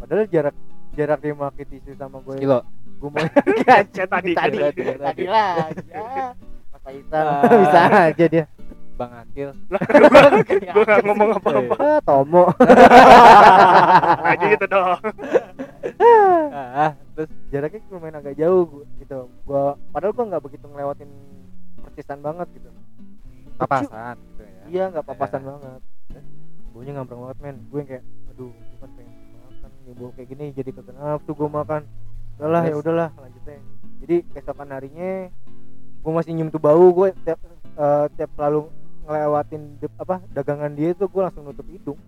padahal 0.00 0.24
jarak 0.26 0.54
jarak 0.90 1.18
dia 1.20 1.34
pakai 1.36 1.64
tisu 1.66 1.92
sama 1.94 2.18
gue 2.24 2.34
kilo 2.40 2.58
gue 2.98 3.08
mau 3.08 3.20
kayak 3.62 3.86
tadi. 3.92 4.32
Tadi. 4.32 4.32
Tadi, 4.34 4.58
tadi, 4.58 4.82
tadi. 4.98 5.24
lagi 5.28 5.84
ya. 5.86 6.32
Mas 6.72 6.84
Aisan 6.84 7.24
Ah. 7.24 7.40
bisa 7.46 7.80
aja 8.08 8.24
dia 8.26 8.44
bang 9.00 9.12
Akil 9.16 9.50
gue 10.70 10.84
nggak 10.84 11.00
ngomong 11.02 11.30
apa-apa. 11.34 11.74
Ah, 11.74 11.98
Tomo. 12.00 12.44
Aja 14.20 14.44
gitu 14.52 14.66
dong. 14.66 15.00
Ah 16.52 16.92
terus? 17.14 17.30
Jaraknya 17.48 17.80
lumayan 17.88 18.20
agak 18.20 18.36
jauh 18.36 18.62
gua- 18.66 18.88
gitu. 18.96 19.18
Gua 19.42 19.62
padahal 19.88 20.12
gua 20.12 20.24
nggak 20.28 20.44
begitu 20.44 20.64
ngelewatin 20.66 21.10
persisan 21.80 22.20
banget 22.20 22.48
gitu. 22.52 22.68
Papasan 23.56 24.16
gitu 24.28 24.42
ya. 24.44 24.62
Iya 24.68 24.84
nggak 24.92 25.06
papasan 25.06 25.40
Ya. 25.40 25.46
banget. 25.48 25.80
Baunya 26.70 26.92
ngambreng 26.94 27.20
banget 27.20 27.38
men. 27.40 27.56
Gue 27.66 27.78
yang 27.80 27.88
kayak 27.88 28.04
aduh 28.30 28.52
gue 28.52 28.76
kan 28.78 28.90
pengen 28.94 29.12
makan 29.34 29.70
ya 29.80 29.92
bau 29.96 30.10
kayak 30.12 30.28
gini 30.28 30.44
jadi 30.52 30.70
kagak 30.70 30.94
nafsu 30.94 31.30
gue 31.32 31.48
makan. 31.48 31.82
Udahlah 32.36 32.62
ya 32.64 32.74
udahlah 32.74 33.08
lanjutnya 33.14 33.56
jadi 34.00 34.16
keesokan 34.26 34.70
harinya 34.70 35.28
gue 36.00 36.08
masih 36.10 36.32
nyium 36.32 36.48
tuh 36.48 36.56
bau 36.56 36.88
gue 36.90 37.12
tiap 37.20 37.36
eh, 37.76 38.06
tiap 38.16 38.32
lalu 38.34 38.64
ngelewatin 39.10 39.62
apa 39.98 40.22
dagangan 40.30 40.70
dia 40.72 40.94
tuh 40.94 41.10
gue 41.10 41.18
langsung 41.20 41.42
nutup 41.42 41.66
hidung 41.66 41.98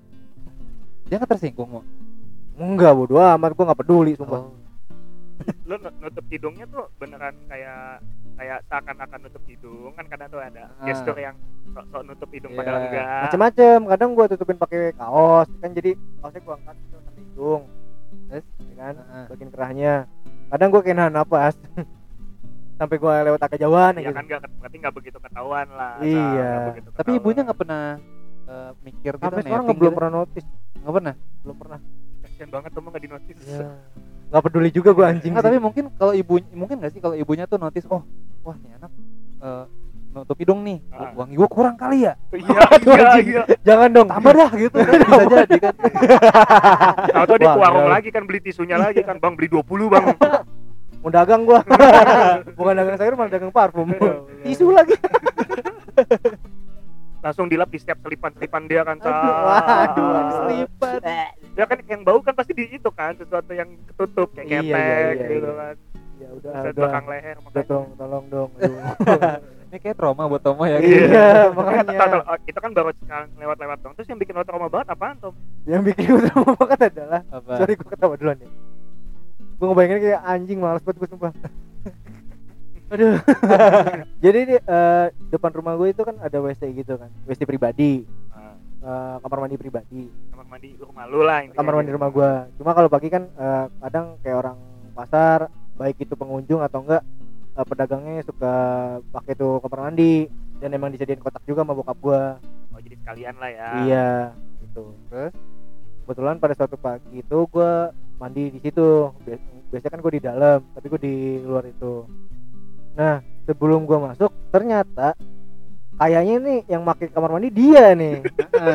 dia 1.04 1.18
nggak 1.18 1.28
tersinggung 1.28 1.68
mau 1.68 1.82
enggak 2.54 2.94
bodo 2.94 3.18
amat 3.18 3.50
gue 3.52 3.64
nggak 3.64 3.80
peduli 3.80 4.12
sumpah 4.14 4.40
oh. 4.40 4.54
lu 5.68 5.74
nut- 5.76 5.98
nutup 5.98 6.24
hidungnya 6.30 6.64
tuh 6.70 6.86
beneran 6.96 7.34
kayak 7.50 7.98
kayak 8.32 8.58
seakan-akan 8.64 9.18
nutup 9.20 9.42
hidung 9.44 9.90
kan 9.92 10.06
kadang 10.06 10.28
tuh 10.30 10.38
ada 10.38 10.70
Ah. 10.72 10.86
gestur 10.86 11.16
yang 11.16 11.34
sok-sok 11.68 12.02
nutup 12.06 12.30
hidung 12.30 12.52
Iya. 12.52 12.58
padahal 12.62 12.78
enggak 12.80 13.22
macem-macem 13.26 13.78
kadang 13.90 14.10
gue 14.14 14.26
tutupin 14.30 14.56
pakai 14.56 14.80
kaos 14.94 15.48
kan 15.58 15.70
jadi 15.74 15.90
kaosnya 16.22 16.40
gue 16.40 16.54
angkat 16.54 16.74
gitu 16.78 16.96
sampai 16.96 17.20
hidung 17.20 17.62
Terus? 18.28 18.44
ya 18.62 18.74
kan 18.78 18.94
Heeh. 18.94 19.24
bagian 19.26 19.50
kerahnya 19.50 19.92
kadang 20.48 20.68
gue 20.70 20.80
nahan 20.92 21.12
napas 21.12 21.54
sampai 22.82 22.96
gue 22.98 23.14
lewat 23.24 23.40
agak 23.40 23.58
jauhan 23.58 23.92
ya 23.94 24.02
gitu. 24.02 24.12
kan 24.12 24.24
nggak 24.26 24.40
berarti 24.58 24.76
nggak 24.76 24.94
begitu 24.94 25.18
ketahuan 25.18 25.66
lah 25.70 25.92
Iya. 25.98 26.26
nggak 26.26 26.66
begitu 26.68 26.88
tapi 26.88 26.98
ketahuan. 26.98 27.18
ibunya 27.22 27.40
nggak 27.46 27.58
pernah 27.58 27.82
eh, 28.42 28.70
mikir 28.82 29.12
gitu 29.12 29.22
sampai 29.22 29.40
sekarang 29.40 29.46
netting 29.54 29.62
nggak 29.64 29.78
belum 29.78 29.88
gitu? 29.88 29.98
pernah 29.98 30.12
notice. 30.12 30.48
Nggak 30.74 30.92
pernah? 30.92 31.14
Belum 31.40 31.56
pernah. 31.56 31.78
Kasian 32.20 32.48
banget 32.50 32.70
tuh 32.70 32.80
nggak 32.82 32.98
di 32.98 33.08
notice 33.08 33.40
ya 33.44 33.58
nggak 34.32 34.42
peduli 34.42 34.70
juga 34.70 34.90
gue 34.90 35.04
anjing 35.04 35.28
Nggak, 35.30 35.44
sih. 35.44 35.50
tapi 35.52 35.58
mungkin 35.60 35.84
kalau 35.92 36.12
ibu 36.12 36.34
mungkin 36.52 36.76
nggak 36.80 36.92
sih 36.92 37.00
kalau 37.00 37.12
ibunya 37.12 37.44
tuh 37.44 37.60
notice 37.60 37.84
oh 37.86 38.00
wah 38.42 38.56
nih 38.56 38.72
anak 38.74 38.90
eh, 39.38 39.64
nutup 40.12 40.36
hidung 40.36 40.60
nih 40.60 40.80
Ah. 40.88 41.12
wangi 41.14 41.34
gua 41.34 41.48
kurang 41.48 41.72
kali 41.74 42.04
ya. 42.04 42.12
Iya 42.28 42.60
Aduh, 42.66 42.92
iya 42.92 43.04
anjing. 43.08 43.26
iya. 43.30 43.42
Jangan 43.64 43.88
dong. 43.88 44.08
Tambah 44.08 44.32
dah 44.34 44.50
gitu. 44.52 44.76
Kan 44.76 44.92
bisa 45.02 45.24
jadi 45.26 45.56
kan. 45.58 45.74
Atau 47.14 47.34
ke 47.36 47.48
warung 47.48 47.88
lagi 47.88 48.08
kan 48.08 48.22
beli 48.24 48.40
tisunya 48.40 48.76
lagi 48.76 49.00
kan. 49.00 49.16
Bang 49.16 49.36
beli 49.36 49.48
20 49.48 49.64
bang 49.88 50.04
mau 51.02 51.10
dagang 51.10 51.42
gua. 51.42 51.60
Bukan 52.58 52.74
dagang 52.74 52.96
sayur 52.96 53.14
malah 53.14 53.30
dagang 53.30 53.50
parfum. 53.50 53.90
Tisu 54.40 54.70
lagi. 54.70 54.94
Langsung 57.22 57.46
dilap 57.46 57.70
di 57.70 57.78
setiap 57.78 58.02
selipan-selipan 58.02 58.66
dia 58.66 58.82
kan 58.82 58.98
aduh 58.98 59.46
aduh 59.86 60.34
selipan. 60.40 60.98
Ya 61.52 61.68
kan 61.68 61.84
yang 61.84 62.00
bau 62.00 62.16
kan 62.18 62.32
pasti 62.32 62.56
di 62.56 62.64
itu 62.64 62.88
kan 62.88 63.12
sesuatu 63.12 63.52
yang 63.52 63.68
ketutup 63.84 64.32
kayak 64.32 64.48
Iya, 64.48 64.56
ketek 64.56 64.72
iya, 64.72 64.96
iya, 64.96 65.12
gitu 65.12 65.34
iya. 65.36 65.52
kan. 65.52 65.74
Ya 66.16 66.28
udah 66.32 66.48
Bisa 66.48 66.64
udah. 66.64 66.72
belakang 66.72 67.04
leher 67.06 67.36
makanya. 67.38 67.66
tolong 67.68 67.88
tolong 67.92 68.24
dong 68.26 68.50
ini 69.68 69.80
kayak 69.80 69.96
trauma 69.96 70.28
buat 70.28 70.40
Tomo 70.40 70.64
ya 70.64 70.80
Iya. 70.80 70.84
gitu. 70.84 71.12
Tahu, 71.12 71.48
makanya. 71.52 72.20
oh, 72.24 72.38
kita 72.40 72.58
kan 72.58 72.70
baru 72.72 72.90
sekarang 72.94 73.28
lewat-lewat 73.36 73.78
dong. 73.80 73.92
Terus 73.96 74.08
yang 74.08 74.20
bikin 74.20 74.32
lo 74.32 74.44
trauma 74.44 74.68
banget 74.68 74.88
apaan 74.90 75.16
Tom? 75.16 75.34
yang 75.62 75.82
bikin 75.84 76.04
gue 76.08 76.22
trauma 76.26 76.52
banget 76.56 76.80
adalah 76.90 77.20
apa? 77.30 77.52
sorry 77.54 77.72
gue 77.78 77.86
ketawa 77.86 78.14
duluan 78.18 78.38
ya 78.40 78.48
gue 79.62 79.66
ngebayangin 79.70 79.98
kayak 80.02 80.22
anjing 80.26 80.58
males 80.58 80.82
banget 80.82 80.98
gue 81.06 81.08
sumpah. 81.14 81.32
Aduh. 82.92 83.14
Jadi 84.26 84.40
di 84.50 84.56
eh, 84.58 85.06
depan 85.30 85.54
rumah 85.54 85.78
gue 85.78 85.94
itu 85.94 86.02
kan 86.02 86.18
ada 86.18 86.42
WC 86.42 86.74
gitu 86.74 86.98
kan 86.98 87.14
WC 87.30 87.46
pribadi. 87.46 88.02
Eh, 88.82 89.16
kamar 89.22 89.38
mandi 89.46 89.54
pribadi. 89.54 90.10
Kamar 90.34 90.46
mandi 90.50 90.74
rumah 90.82 91.06
lu 91.06 91.22
lah 91.22 91.46
intinya. 91.46 91.62
Kamar 91.62 91.72
mandi 91.78 91.94
gitu. 91.94 91.96
rumah 92.02 92.10
gue 92.10 92.30
cuma 92.58 92.70
kalau 92.74 92.90
pagi 92.90 93.08
kan 93.14 93.30
eh, 93.30 93.66
kadang 93.86 94.18
kayak 94.26 94.36
orang 94.42 94.58
pasar 94.98 95.46
baik 95.78 96.02
itu 96.02 96.18
pengunjung 96.18 96.58
atau 96.58 96.82
enggak 96.82 97.06
eh, 97.54 97.62
pedagangnya 97.62 98.26
suka 98.26 98.54
pakai 99.14 99.38
tuh 99.38 99.62
kamar 99.62 99.86
mandi. 99.86 100.26
Dan 100.58 100.74
emang 100.74 100.90
disediain 100.90 101.22
kotak 101.22 101.46
juga 101.46 101.62
sama 101.62 101.78
bokap 101.78 101.98
gue 102.02 102.22
oh 102.74 102.80
jadi 102.82 102.96
sekalian 102.98 103.34
lah 103.38 103.50
ya. 103.54 103.70
Iya 103.86 104.10
gitu. 104.66 104.84
Terus? 105.06 105.32
Kebetulan 106.02 106.36
pada 106.42 106.54
suatu 106.58 106.74
pagi 106.74 107.22
itu 107.22 107.38
gue 107.46 107.72
mandi 108.22 108.54
di 108.54 108.60
situ. 108.62 109.10
Bias- 109.26 109.66
biasanya 109.74 109.92
kan 109.98 110.00
gue 110.06 110.12
di 110.14 110.22
dalam 110.22 110.58
tapi 110.78 110.86
gue 110.86 111.00
di 111.02 111.16
luar 111.42 111.66
itu. 111.66 112.06
Nah 112.94 113.18
sebelum 113.50 113.82
gue 113.82 113.98
masuk 113.98 114.30
ternyata 114.54 115.18
kayaknya 115.98 116.34
nih 116.38 116.58
yang 116.70 116.86
pakai 116.86 117.10
kamar 117.10 117.34
mandi 117.34 117.50
dia 117.50 117.90
nih. 117.98 118.22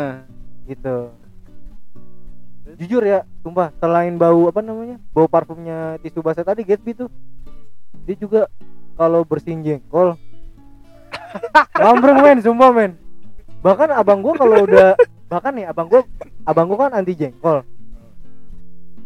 Gitu. 0.67 0.97
Jujur 2.75 2.99
ya 3.07 3.23
sumpah 3.39 3.71
selain 3.79 4.19
bau 4.19 4.51
apa 4.51 4.59
namanya 4.59 4.99
bau 5.15 5.31
parfumnya 5.31 5.95
tisu 6.03 6.19
basah 6.19 6.43
tadi 6.43 6.67
Gatsby 6.67 6.91
tuh 6.91 7.07
dia 8.03 8.19
juga 8.19 8.51
kalau 8.99 9.23
bersihin 9.23 9.63
jengkol 9.63 10.19
ngambreng 11.79 12.19
men 12.19 12.39
sumpah 12.43 12.69
men. 12.75 12.91
Bahkan 13.63 13.95
abang 13.95 14.19
gua 14.19 14.35
kalau 14.35 14.67
udah 14.67 14.99
bahkan 15.31 15.55
nih 15.55 15.71
abang 15.71 15.87
gua 15.87 16.03
abang 16.43 16.67
gua 16.67 16.91
kan 16.91 16.99
anti 16.99 17.15
jengkol 17.15 17.63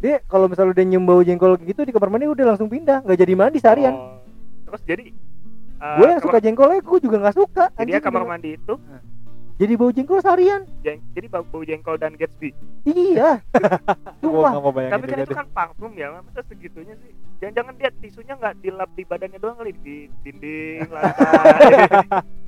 dia 0.02 0.18
kalau 0.26 0.50
misalnya 0.50 0.74
udah 0.74 0.86
nyium 0.86 1.06
bau 1.06 1.22
jengkol 1.22 1.54
gitu 1.62 1.86
di 1.86 1.94
kamar 1.94 2.10
mandi 2.10 2.26
udah 2.26 2.46
langsung 2.58 2.68
pindah 2.68 3.06
nggak 3.06 3.20
jadi 3.22 3.34
mandi 3.38 3.58
seharian. 3.62 3.94
Oh. 3.94 4.18
terus 4.66 4.82
jadi 4.88 5.06
uh, 5.78 6.00
gue 6.02 6.08
yang 6.10 6.18
kamar- 6.18 6.26
suka 6.26 6.38
jengkolnya 6.42 6.80
gue 6.82 7.00
juga 7.06 7.18
nggak 7.22 7.38
suka. 7.38 7.66
Jadi 7.78 7.92
ya 7.94 7.98
Anjing, 8.02 8.06
kamar 8.10 8.24
mandi 8.26 8.50
itu? 8.58 8.74
Jadi 9.62 9.78
bau 9.78 9.94
jengkol 9.94 10.20
seharian. 10.26 10.66
Jeng- 10.82 11.06
jadi 11.14 11.28
bau, 11.30 11.46
bau 11.46 11.62
jengkol 11.62 11.94
dan 12.02 12.18
Gatsby. 12.18 12.50
Iya. 12.82 13.46
Mau 14.26 14.74
bayangin 14.74 14.98
tapi 14.98 15.06
kan 15.06 15.18
itu 15.22 15.30
deh. 15.30 15.38
kan 15.38 15.48
parfum 15.54 15.94
ya 15.94 16.18
masa 16.18 16.42
segitunya 16.50 16.98
sih? 16.98 17.14
Jangan-jangan 17.38 17.74
dia 17.78 17.90
tisunya 18.02 18.34
nggak 18.42 18.58
dilap 18.66 18.90
di 18.98 19.04
badannya 19.06 19.38
doang 19.38 19.62
kali 19.62 19.74
di 19.86 20.10
dinding 20.26 20.90
lantai 20.90 21.78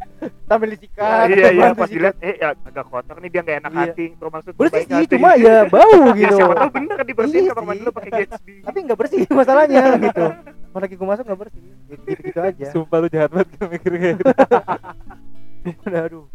sambil 0.44 0.70
disikat 0.76 1.26
iya 1.32 1.48
iya 1.50 1.62
bantu 1.72 1.80
pas 1.80 1.90
dilihat 1.90 2.16
eh 2.20 2.36
ya 2.36 2.50
agak 2.54 2.86
kotor 2.86 3.16
nih 3.18 3.30
dia 3.32 3.42
nggak 3.42 3.58
enak 3.64 3.72
Iya. 3.72 3.82
hati 3.82 4.06
bermaksud 4.16 4.52
bersih 4.54 4.76
baik 4.76 4.86
sih 4.86 4.96
hati. 5.00 5.12
cuma 5.16 5.30
ya 5.36 5.56
bau 5.66 6.00
ya 6.08 6.14
gitu. 6.14 6.36
siapa 6.36 6.54
tahu 6.54 6.70
bener 6.76 6.98
dibersihin 7.02 7.44
Iya 7.44 7.54
kamar 7.54 7.68
mandi 7.72 7.82
lu 7.82 7.92
pakai 7.92 8.12
Gatsby 8.14 8.54
tapi 8.62 8.78
nggak 8.84 9.00
bersih 9.00 9.22
masalahnya 9.40 9.84
gitu. 9.98 10.26
Lagi 10.74 10.96
gue 10.98 11.08
masuk 11.08 11.24
nggak 11.24 11.40
bersih. 11.40 11.62
Gitu 11.86 12.22
gitu 12.28 12.40
aja. 12.42 12.66
Sumpah 12.74 12.98
lu 12.98 13.08
jahat 13.08 13.30
banget 13.30 13.48
kalau 13.54 13.70
mikir 13.72 13.92
kayak 13.94 14.16
gitu 14.20 14.34
aduh 16.04 16.26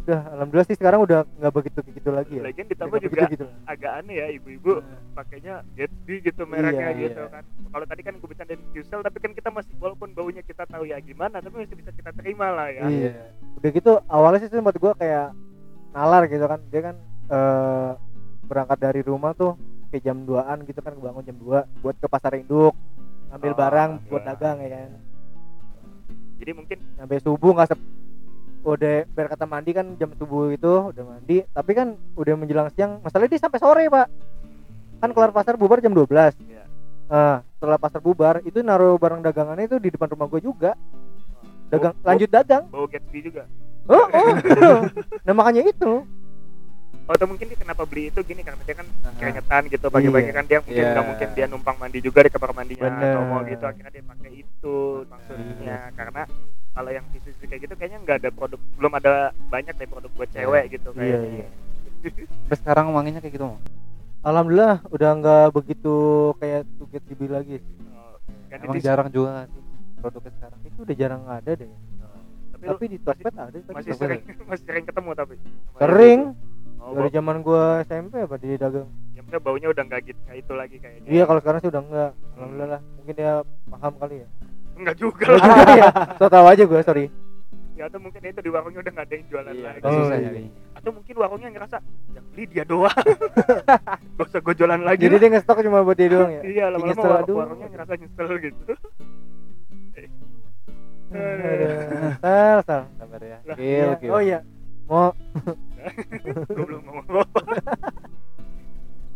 udah 0.00 0.20
alhamdulillah 0.32 0.64
sih 0.64 0.74
sekarang 0.74 1.00
udah 1.00 1.28
nggak 1.36 1.52
begitu 1.52 1.78
begitu 1.82 2.08
lagi 2.08 2.34
ya 2.34 2.42
lagian 2.42 2.66
ditambah 2.66 2.98
juga 2.98 3.14
begitu-gitu. 3.20 3.46
agak 3.64 3.92
aneh 3.96 4.16
ya 4.16 4.26
ibu-ibu 4.32 4.72
pakainya 5.12 5.54
Gatsby 5.72 6.14
gitu 6.22 6.42
mereknya 6.44 6.88
Iya, 6.88 7.00
gitu 7.02 7.22
iya. 7.22 7.30
kan 7.30 7.42
kalau 7.68 7.84
tadi 7.84 8.02
kan 8.02 8.14
gue 8.16 8.26
bercandain 8.26 8.60
Qcell 8.70 9.00
tapi 9.00 9.18
kan 9.18 9.32
kita 9.32 9.48
masih 9.48 9.72
walaupun 9.76 10.08
baunya 10.10 10.40
kita 10.40 10.64
tahu 10.64 10.84
ya 10.84 10.96
gimana 10.98 11.38
tapi 11.38 11.52
masih 11.58 11.76
bisa 11.76 11.92
kita 11.92 12.10
terima 12.12 12.48
lah 12.48 12.68
ya 12.68 12.82
Iya. 12.82 13.12
udah 13.54 13.70
gitu 13.70 13.92
awalnya 14.06 14.40
sih 14.40 14.50
sempat 14.50 14.74
gue 14.74 14.92
kayak 14.94 15.36
nalar 15.90 16.24
gitu 16.26 16.44
kan 16.44 16.60
dia 16.66 16.80
kan 16.82 16.96
eh, 17.28 17.90
berangkat 18.42 18.78
dari 18.80 19.00
rumah 19.00 19.30
tuh 19.32 19.54
kayak 19.88 20.02
jam 20.02 20.24
2an 20.24 20.64
gitu 20.64 20.80
kan 20.80 20.96
bangun 20.96 21.22
jam 21.22 21.36
2 21.36 21.82
buat 21.82 21.94
ke 21.94 22.06
pasar 22.06 22.34
induk 22.34 22.72
ambil 23.30 23.52
Oh, 23.52 23.58
barang 23.58 23.90
iya. 23.96 24.06
buat 24.08 24.22
dagang 24.24 24.56
ya 24.58 24.68
kan 24.72 24.90
jadi 26.36 26.50
mungkin 26.50 26.78
sampai 26.96 27.20
subuh 27.20 27.52
nggak 27.52 27.68
udah 28.62 29.06
biar 29.06 29.28
kata 29.28 29.44
mandi 29.44 29.70
kan 29.70 29.96
jam 29.96 30.12
subuh 30.12 30.50
itu 30.50 30.68
udah 30.90 31.04
mandi 31.06 31.42
tapi 31.46 31.72
kan 31.72 31.88
udah 32.12 32.34
menjelang 32.34 32.68
siang 32.70 33.00
masalahnya 33.00 33.32
dia 33.32 33.40
sampai 33.40 33.56
sore 33.56 33.84
pak 33.86 34.06
kan 34.98 35.10
kelar 35.10 35.30
pasar 35.30 35.56
bubar 35.56 35.80
jam 35.80 35.90
12 35.90 36.04
Iya. 36.38 36.64
nah 37.06 37.40
setelah 37.50 37.76
pasar 37.76 37.98
bubar 37.98 38.40
itu 38.42 38.60
naruh 38.60 38.94
barang 38.94 39.20
dagangannya 39.22 39.64
itu 39.64 39.76
di 39.76 39.88
depan 39.88 40.08
rumah 40.08 40.28
gue 40.28 40.40
juga 40.40 40.76
dagang 41.68 41.94
Bau- 41.94 42.06
lanjut 42.06 42.28
dagang 42.28 42.64
bau 42.68 42.84
Gatsby 42.84 43.20
juga 43.22 43.48
oh, 43.86 44.06
oh. 44.06 44.32
nah 45.26 45.32
makanya 45.32 45.64
itu 45.64 46.04
Oh, 47.02 47.18
atau 47.18 47.26
mungkin 47.26 47.50
dia 47.50 47.58
kenapa 47.58 47.82
beli 47.82 48.06
itu 48.06 48.22
gini 48.22 48.38
karena 48.38 48.62
dia 48.62 48.76
kan 48.76 48.86
Aha. 49.02 49.10
keringetan 49.18 49.62
gitu 49.66 49.86
pagi-pagi 49.90 50.30
Iya. 50.30 50.36
kan 50.36 50.44
dia 50.46 50.58
mungkin 50.62 50.78
Iya. 50.78 50.92
nggak 50.94 51.06
mungkin 51.10 51.28
dia 51.34 51.46
numpang 51.50 51.74
mandi 51.74 51.98
juga 51.98 52.22
di 52.22 52.30
kamar 52.30 52.50
mandinya 52.54 52.86
Bener. 52.86 53.10
atau 53.10 53.22
mau 53.24 53.42
gitu 53.42 53.64
akhirnya 53.66 53.90
dia 53.90 54.04
pakai 54.04 54.30
itu 54.36 54.76
maksudnya 55.10 55.78
karena 55.90 56.22
kalau 56.80 56.96
yang 56.96 57.04
tisu 57.12 57.28
kayak 57.44 57.60
gitu 57.68 57.74
kayaknya 57.76 57.98
nggak 58.00 58.16
ada 58.24 58.30
produk 58.32 58.60
belum 58.80 58.92
ada 58.96 59.12
banyak 59.52 59.76
deh 59.76 59.84
produk 59.84 60.08
buat 60.16 60.32
cewek 60.32 60.64
gitu 60.72 60.88
Iya, 60.96 61.20
kayaknya. 61.20 61.28
iya. 61.28 61.48
Sampai 62.48 62.56
sekarang 62.56 62.86
wanginya 62.96 63.20
kayak 63.20 63.36
gitu 63.36 63.44
mau 63.44 63.60
alhamdulillah 64.24 64.80
udah 64.88 65.10
nggak 65.20 65.46
begitu 65.52 65.94
kayak 66.40 66.64
tuget 66.76 67.02
GB 67.08 67.20
lagi. 67.28 67.56
Oh, 67.92 68.16
ganti 68.48 68.64
emang 68.64 68.80
jarang 68.80 69.08
juga 69.12 69.44
sih 69.48 69.60
produknya 70.00 70.32
sekarang? 70.40 70.58
Itu 70.64 70.78
udah 70.84 70.96
jarang 70.96 71.22
ada 71.28 71.50
deh. 71.52 71.68
Tapi, 71.68 72.64
tapi 72.64 72.84
lu 72.84 72.92
di 72.92 72.98
Tokped 73.00 73.34
ada 73.36 73.48
tapi 73.52 73.72
masih 73.76 73.92
Tokped 73.92 74.00
sering 74.00 74.22
masih 74.50 74.64
sering 74.64 74.84
ketemu 74.88 75.10
tapi? 75.12 75.34
Sering. 75.76 76.20
Oh, 76.80 76.96
dari 76.96 77.12
zaman 77.12 77.36
gua 77.44 77.84
SMP 77.84 78.24
apa 78.24 78.40
di 78.40 78.56
dagang? 78.56 78.88
Ya 79.12 79.20
maksudnya 79.20 79.40
baunya 79.44 79.68
udah 79.68 79.84
nggak 79.84 80.00
gitu 80.08 80.20
kayak 80.24 80.38
itu 80.40 80.52
lagi 80.56 80.76
kayaknya. 80.80 81.08
Iya 81.12 81.22
kalau 81.28 81.40
sekarang 81.44 81.60
sih 81.60 81.68
udah 81.68 81.82
enggak 81.84 82.10
alhamdulillah 82.36 82.68
lah 82.72 82.80
mungkin 82.96 83.14
dia 83.16 83.32
paham 83.68 83.92
kali 84.00 84.16
ya 84.24 84.28
nggak 84.80 84.96
juga. 84.96 85.24
Lah 85.28 85.38
juga 85.38 85.72
ya? 85.72 85.90
So 86.16 86.26
tau 86.26 86.46
aja 86.46 86.62
gue 86.62 86.80
sorry. 86.82 87.06
Ya 87.72 87.86
atau 87.86 87.96
mungkin 87.96 88.20
itu 88.20 88.40
di 88.40 88.48
warungnya 88.48 88.80
udah 88.80 88.92
nggak 88.92 89.06
ada 89.06 89.14
yang 89.14 89.26
jualan 89.26 89.52
iya 89.52 89.64
lagi. 89.70 89.82
Oh, 89.82 90.04
nyari 90.06 90.44
atau 90.74 90.90
mungkin 90.90 91.14
warungnya 91.14 91.48
ngerasa 91.50 91.76
yang 92.10 92.24
beli 92.28 92.44
dia 92.46 92.64
doang. 92.64 92.92
Gak 94.16 94.26
usah 94.26 94.40
gue 94.40 94.54
jualan 94.54 94.80
lagi 94.80 95.00
jadi 95.02 95.12
lah. 95.12 95.20
dia 95.20 95.28
ngestok 95.30 95.58
cuma 95.60 95.80
buat 95.80 95.92
dia 95.94 96.08
doang 96.08 96.30
ya? 96.30 96.42
Iya 96.42 96.64
lama-lama 96.68 96.92
nyesel, 96.92 97.04
war- 97.06 97.20
aduh. 97.22 97.36
warungnya 97.38 97.68
ngerasa 97.68 97.92
nyesel 97.94 98.28
gitu. 98.38 98.64
Aduh, 101.10 102.14
sal 102.22 102.58
sal 102.62 102.82
sabar 102.94 103.18
ya. 103.20 103.38
Lah, 103.42 103.56
gil 103.56 103.66
Iya. 103.66 103.98
gil. 103.98 104.10
Oh 104.10 104.20
iya. 104.22 104.38
Mau 104.86 105.10
gue 106.50 106.64
belum 106.66 106.82
ngomong 106.82 107.06
apa 107.16 107.40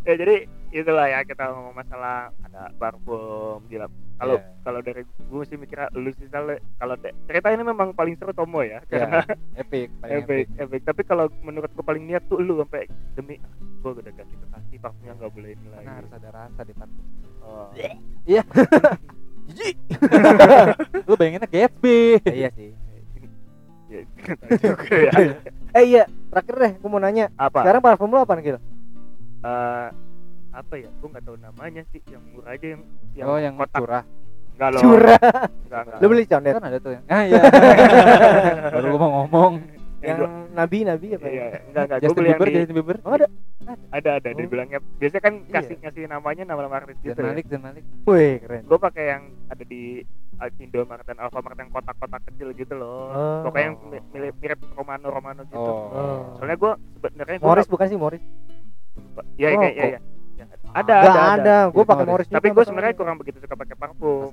ya 0.04 0.14
jadi 0.16 0.36
itulah 0.74 1.06
ya 1.06 1.22
kita 1.22 1.54
ngomong 1.54 1.74
masalah 1.76 2.34
ada 2.42 2.74
parfum 2.74 3.62
gila. 3.70 3.86
Kalau 4.14 4.38
Iya. 4.38 4.46
kalau 4.62 4.80
dari 4.82 5.02
gue 5.06 5.42
sih 5.46 5.58
mikirnya 5.58 5.90
lu 5.94 6.10
sih 6.14 6.26
kalau 6.30 6.54
cerita 7.26 7.50
ini 7.50 7.62
memang 7.62 7.94
paling 7.94 8.14
seru 8.18 8.34
Tomo 8.34 8.62
ya. 8.62 8.82
Ya 8.90 9.06
karena 9.06 9.22
epic 9.54 9.90
paling 10.02 10.14
epic 10.22 10.46
epic. 10.50 10.62
epic. 10.62 10.80
Tapi 10.82 11.02
kalau 11.06 11.26
menurut 11.42 11.70
gue 11.70 11.84
paling 11.86 12.02
niat 12.06 12.22
tuh 12.26 12.38
lu 12.38 12.58
sampai 12.58 12.86
demi 13.14 13.38
gue 13.82 13.90
udah 13.90 14.12
ganti 14.14 14.34
kekasih 14.34 14.78
parfumnya 14.80 15.12
nggak 15.14 15.32
boleh 15.34 15.50
ini 15.54 15.68
lagi. 15.70 15.86
harus 15.86 16.12
ada 16.14 16.28
rasa 16.30 16.60
di 16.62 16.74
parfum. 16.74 17.04
Oh. 17.44 17.68
jijik. 19.44 19.76
Lu 21.08 21.14
bayanginnya 21.20 21.48
Gatsby. 21.48 22.16
Iya 22.24 22.48
sih. 22.56 22.72
Ya, 23.92 24.00
tahu 24.40 24.56
juga 24.56 24.96
ya. 24.96 25.12
Eh 25.76 25.84
iya. 25.84 26.02
Terakhir 26.32 26.54
deh 26.56 26.72
gue 26.80 26.88
mau 26.88 26.96
nanya. 26.98 27.28
Apa? 27.36 27.60
Sekarang 27.62 27.84
parfum 27.84 28.08
lo 28.08 28.24
apa 28.24 28.40
Gil? 28.40 28.56
Eh, 29.44 29.88
apa 30.54 30.74
ya 30.76 30.88
gue 30.88 31.08
nggak 31.08 31.24
tahu 31.24 31.36
namanya 31.36 31.82
sih 31.90 32.00
yang 32.06 32.22
murah 32.30 32.52
aja 32.52 32.66
yang 32.68 32.82
yang 33.12 33.26
oh 33.26 33.36
yang 33.36 33.54
kotak 33.54 33.80
curah 33.80 34.04
enggak 34.54 34.68
loh 34.70 34.80
curah 34.80 35.20
enggak 35.64 35.80
enggak 35.82 35.98
lo 35.98 36.06
beli 36.06 36.24
condet 36.24 36.52
kan 36.52 36.64
ada 36.64 36.78
tuh 36.78 36.92
yang 36.92 37.04
ah 37.08 37.22
iya 37.24 37.42
baru 38.72 38.86
gua 38.88 39.00
mau 39.00 39.10
ngomong 39.20 39.52
yang 40.00 40.18
nabi 40.52 40.78
nabi 40.84 41.06
apa 41.12 41.26
iya 41.26 41.44
ya 41.44 41.58
enggak 41.64 41.82
enggak 41.84 41.98
gue 42.00 42.14
beli 42.14 42.28
yang 42.28 42.38
Bieber 42.38 42.46
di 42.46 42.54
Justin 42.56 42.76
Bieber 42.76 42.96
oh 43.00 43.12
ada 43.12 43.26
ada 43.90 44.10
ada 44.14 44.28
Oh. 44.28 44.36
dibilangnya 44.36 44.78
biasanya 44.94 45.22
kan 45.22 45.34
Iya. 45.40 45.52
kasih 45.54 45.76
kasih 45.80 46.02
namanya 46.06 46.42
nama-nama 46.44 46.76
artis 46.78 47.00
gitu 47.00 47.10
Dan 47.10 47.24
ya. 47.24 47.30
Malik, 47.32 47.44
Dan 47.48 47.60
Malik. 47.62 47.84
Wih, 48.04 48.36
keren. 48.38 48.62
gue 48.62 48.78
pakai 48.78 49.04
yang 49.08 49.22
ada 49.48 49.64
di 49.64 50.04
Indomaret 50.60 51.04
dan 51.04 51.16
Alfamart 51.16 51.56
yang 51.56 51.70
kotak-kotak 51.70 52.20
kecil 52.26 52.52
gitu 52.52 52.74
loh 52.74 53.08
Oh. 53.08 53.40
pokoknya 53.42 53.64
yang 53.64 53.76
mi- 53.82 54.04
mirip, 54.12 54.34
mirip 54.36 54.58
Romano 54.70 55.08
Romano 55.08 55.40
gitu 55.42 55.56
Oh. 55.56 56.36
soalnya 56.36 56.54
gue 56.54 56.72
sebenarnya 56.94 57.36
gue 57.36 57.48
Morris 57.48 57.66
bukan 57.66 57.86
sih 57.88 57.96
Morris? 57.96 58.22
ya 59.34 59.48
Oh, 59.48 59.58
kayak 59.58 59.98
ada 60.74 60.94
Gak 60.98 61.02
ada, 61.06 61.10
ada, 61.14 61.30
ada. 61.38 61.56
gue 61.70 61.84
pakai 61.86 62.06
Morris. 62.06 62.28
Tapi 62.28 62.48
gue 62.50 62.64
sebenarnya 62.66 62.94
kurang 62.98 63.16
begitu 63.22 63.38
suka 63.38 63.54
pakai 63.54 63.74
parfum 63.78 64.30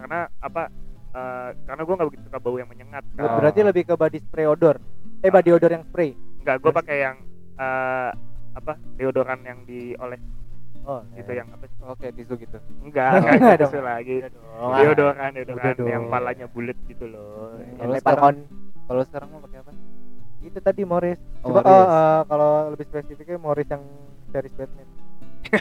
karena 0.00 0.32
apa 0.40 0.72
uh, 1.12 1.52
karena 1.68 1.82
gue 1.84 1.94
nggak 2.00 2.08
begitu 2.08 2.22
suka 2.28 2.38
bau 2.40 2.56
yang 2.56 2.68
menyengat 2.72 3.04
kan. 3.16 3.20
Oh. 3.24 3.36
Berarti 3.36 3.60
lebih 3.60 3.84
ke 3.84 3.94
body 3.96 4.18
spray 4.24 4.48
odor. 4.48 4.80
Eh, 5.20 5.28
body 5.28 5.50
odor 5.52 5.70
yang 5.72 5.84
spray. 5.88 6.16
nggak 6.40 6.56
gue 6.56 6.72
pakai 6.72 6.96
yang 7.04 7.16
uh, 7.60 8.08
apa 8.56 8.72
deodoran 8.96 9.40
yang 9.44 9.60
dioles 9.68 10.20
Oh, 10.88 11.04
gitu 11.12 11.36
yang 11.36 11.44
apa? 11.52 11.68
Oke, 11.92 12.08
tisu 12.16 12.40
gitu. 12.40 12.56
enggak 12.80 13.20
Enggak 13.20 13.36
enggak 13.36 13.56
dong. 13.60 13.68
gitu 13.68 13.80
lagi 13.84 14.16
deodoran 14.80 15.30
deodoran 15.36 15.76
yang 15.84 16.04
palanya 16.08 16.46
bulat 16.48 16.78
gitu 16.88 17.04
loh 17.04 17.52
Yang 17.60 17.76
Kalau 17.76 17.94
sekarang-. 18.00 18.48
Kalau 18.88 19.02
sekarang 19.06 19.28
mau 19.30 19.40
pakai 19.44 19.58
apa? 19.60 19.72
Itu 20.40 20.58
tadi 20.64 20.82
Morris. 20.88 21.20
Oh, 21.44 21.52
Coba 21.52 21.60
oh, 21.68 21.84
eh, 21.84 22.20
kalau 22.26 22.52
lebih 22.72 22.86
spesifiknya 22.88 23.36
Morris 23.36 23.68
yang 23.68 23.84
series 24.30 24.54
Batman. 24.54 24.86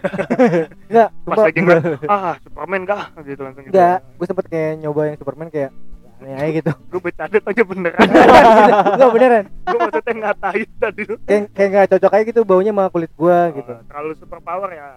Enggak, 0.86 1.10
pas 1.24 1.38
lagi 1.40 1.58
ngeliat 1.58 1.84
ah 2.06 2.36
Superman 2.40 2.82
kah 2.84 3.04
gitu 3.20 3.42
langsung 3.42 3.64
gitu 3.64 3.72
Enggak, 3.72 3.98
gue 4.12 4.26
sempet 4.28 4.46
kayak 4.48 4.72
nyoba 4.78 5.02
yang 5.06 5.18
Superman 5.18 5.50
kayak 5.50 5.72
aneh 6.20 6.52
gitu. 6.54 6.72
gue 6.92 7.00
bercanda 7.00 7.40
aja 7.40 7.64
beneran 7.64 8.00
Enggak 8.94 9.10
beneran. 9.10 9.44
gue 9.64 9.80
maksudnya 9.80 10.14
ngatain 10.20 10.70
tadi 10.76 11.02
lu 11.06 11.16
Kayak 11.22 11.44
kayak 11.50 11.70
enggak 11.70 11.88
cocok 11.90 12.12
aja 12.12 12.24
gitu 12.26 12.42
baunya 12.44 12.72
sama 12.72 12.90
kulit 12.90 13.12
gua 13.14 13.40
gitu. 13.52 13.72
Oh, 13.72 13.82
terlalu 13.88 14.14
super 14.16 14.40
power 14.40 14.70
ya 14.70 14.88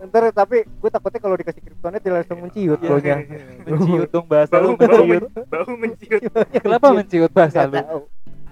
Ntar 0.00 0.22
tapi 0.32 0.56
gue 0.64 0.90
takutnya 0.90 1.20
kalau 1.20 1.36
dikasih 1.36 1.60
kryptonite 1.60 2.00
dia 2.00 2.12
langsung 2.14 2.38
menciut 2.40 2.78
Iya, 2.78 2.88
baunya. 2.88 3.14
iya, 3.18 3.26
iya. 3.28 3.44
Menciut 3.68 4.08
dong 4.08 4.26
bahasa 4.26 4.54
lu 4.56 4.72
bau 4.72 4.78
menciut. 4.78 5.06
men- 5.28 5.30
bau 5.44 5.72
menciut 5.76 6.22
Kenapa 6.56 6.86
menciut 6.92 7.30
bahasa 7.30 7.58
lu? 7.66 7.76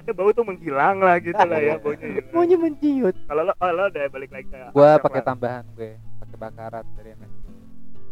Ada 0.07 0.15
bau 0.15 0.31
tuh 0.31 0.47
menghilang 0.47 0.97
lah 0.99 1.19
gitu 1.19 1.35
lah 1.35 1.59
ya 1.59 1.75
baunya 1.77 2.07
hilang. 2.09 2.31
Baunya 2.31 2.57
menciut. 2.57 3.15
kalau 3.27 3.43
lo 3.43 3.53
oh, 3.53 3.71
lo 3.73 3.83
udah 3.87 4.07
balik 4.07 4.31
lagi 4.31 4.47
ke 4.47 4.59
Gua 4.71 4.91
pakai 4.97 5.21
tambahan 5.21 5.67
gue, 5.75 5.91
pakai 6.23 6.37
bakarat 6.39 6.87
dari 6.95 7.09
MSG. 7.13 7.45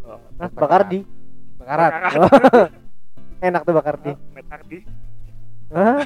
Oh, 0.05 0.19
Nah, 0.35 0.49
Bakardi. 0.51 1.01
Bakarat. 1.57 1.93
Bakarat. 2.13 2.71
Enak 3.47 3.63
tuh 3.63 3.73
Bakardi. 3.73 4.11
Oh, 4.11 4.19
Matt 4.35 4.49
Hardy 4.51 4.79
Hah? 5.71 6.03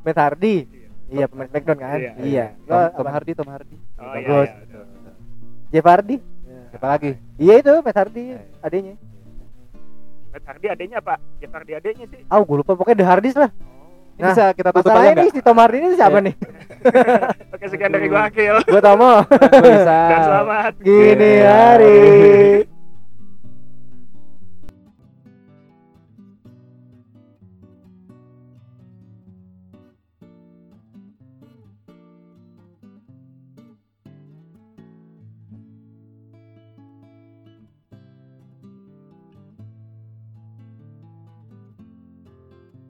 Matt 0.00 0.18
Hardy. 0.18 0.54
Iya. 0.64 0.88
Iya, 1.04 1.24
pemain 1.26 1.48
Smackdown 1.50 1.78
kan? 1.78 1.98
Iya, 1.98 2.12
Iya. 2.16 2.46
Tom, 2.64 2.72
Lo 2.72 2.88
Tom? 2.96 3.06
Hardy, 3.10 3.32
Tom 3.34 3.48
Hardy. 3.48 3.76
oh 3.76 3.82
iya, 4.00 4.12
Bagus. 4.16 4.48
iya 4.48 4.56
betul. 4.56 4.84
Jeff 5.68 5.84
Hardy. 5.84 6.16
Siapa 6.70 6.86
lagi? 6.88 7.10
Iya 7.36 7.54
itu 7.58 7.72
Matt 7.80 7.96
Hardy 7.96 8.24
adanya. 8.60 8.94
Matt 10.30 10.44
Hardy 10.44 10.66
adanya 10.66 10.96
apa 10.98 11.14
Jeff 11.38 11.52
Hardy 11.52 11.72
adanya 11.72 12.04
sih 12.08 12.20
Ah, 12.26 12.40
gue 12.40 12.56
lupa 12.56 12.72
pokoknya 12.72 12.96
The 12.96 13.06
Hardys 13.06 13.36
lah. 13.36 13.50
Ini 14.14 14.22
Nah, 14.22 14.30
bisa 14.30 14.44
kita 14.54 14.70
tutup 14.70 14.94
aja 14.94 15.10
nih 15.12 15.28
si 15.28 15.40
Tom 15.40 15.58
Hardy 15.58 15.76
ini 15.76 15.88
siapa 15.94 16.18
Iya. 16.18 16.26
nih? 16.26 16.34
oke 17.54 17.66
sekian 17.66 17.90
dari 17.90 18.06
gua 18.06 18.28
Akil 18.28 18.56
Gue 18.62 18.80
Tomo. 18.80 19.14
Gua 19.26 19.60
bisa. 19.66 19.98
dan 20.06 20.20
selamat 20.22 20.72
Gini 20.80 21.32
hari. 21.40 21.98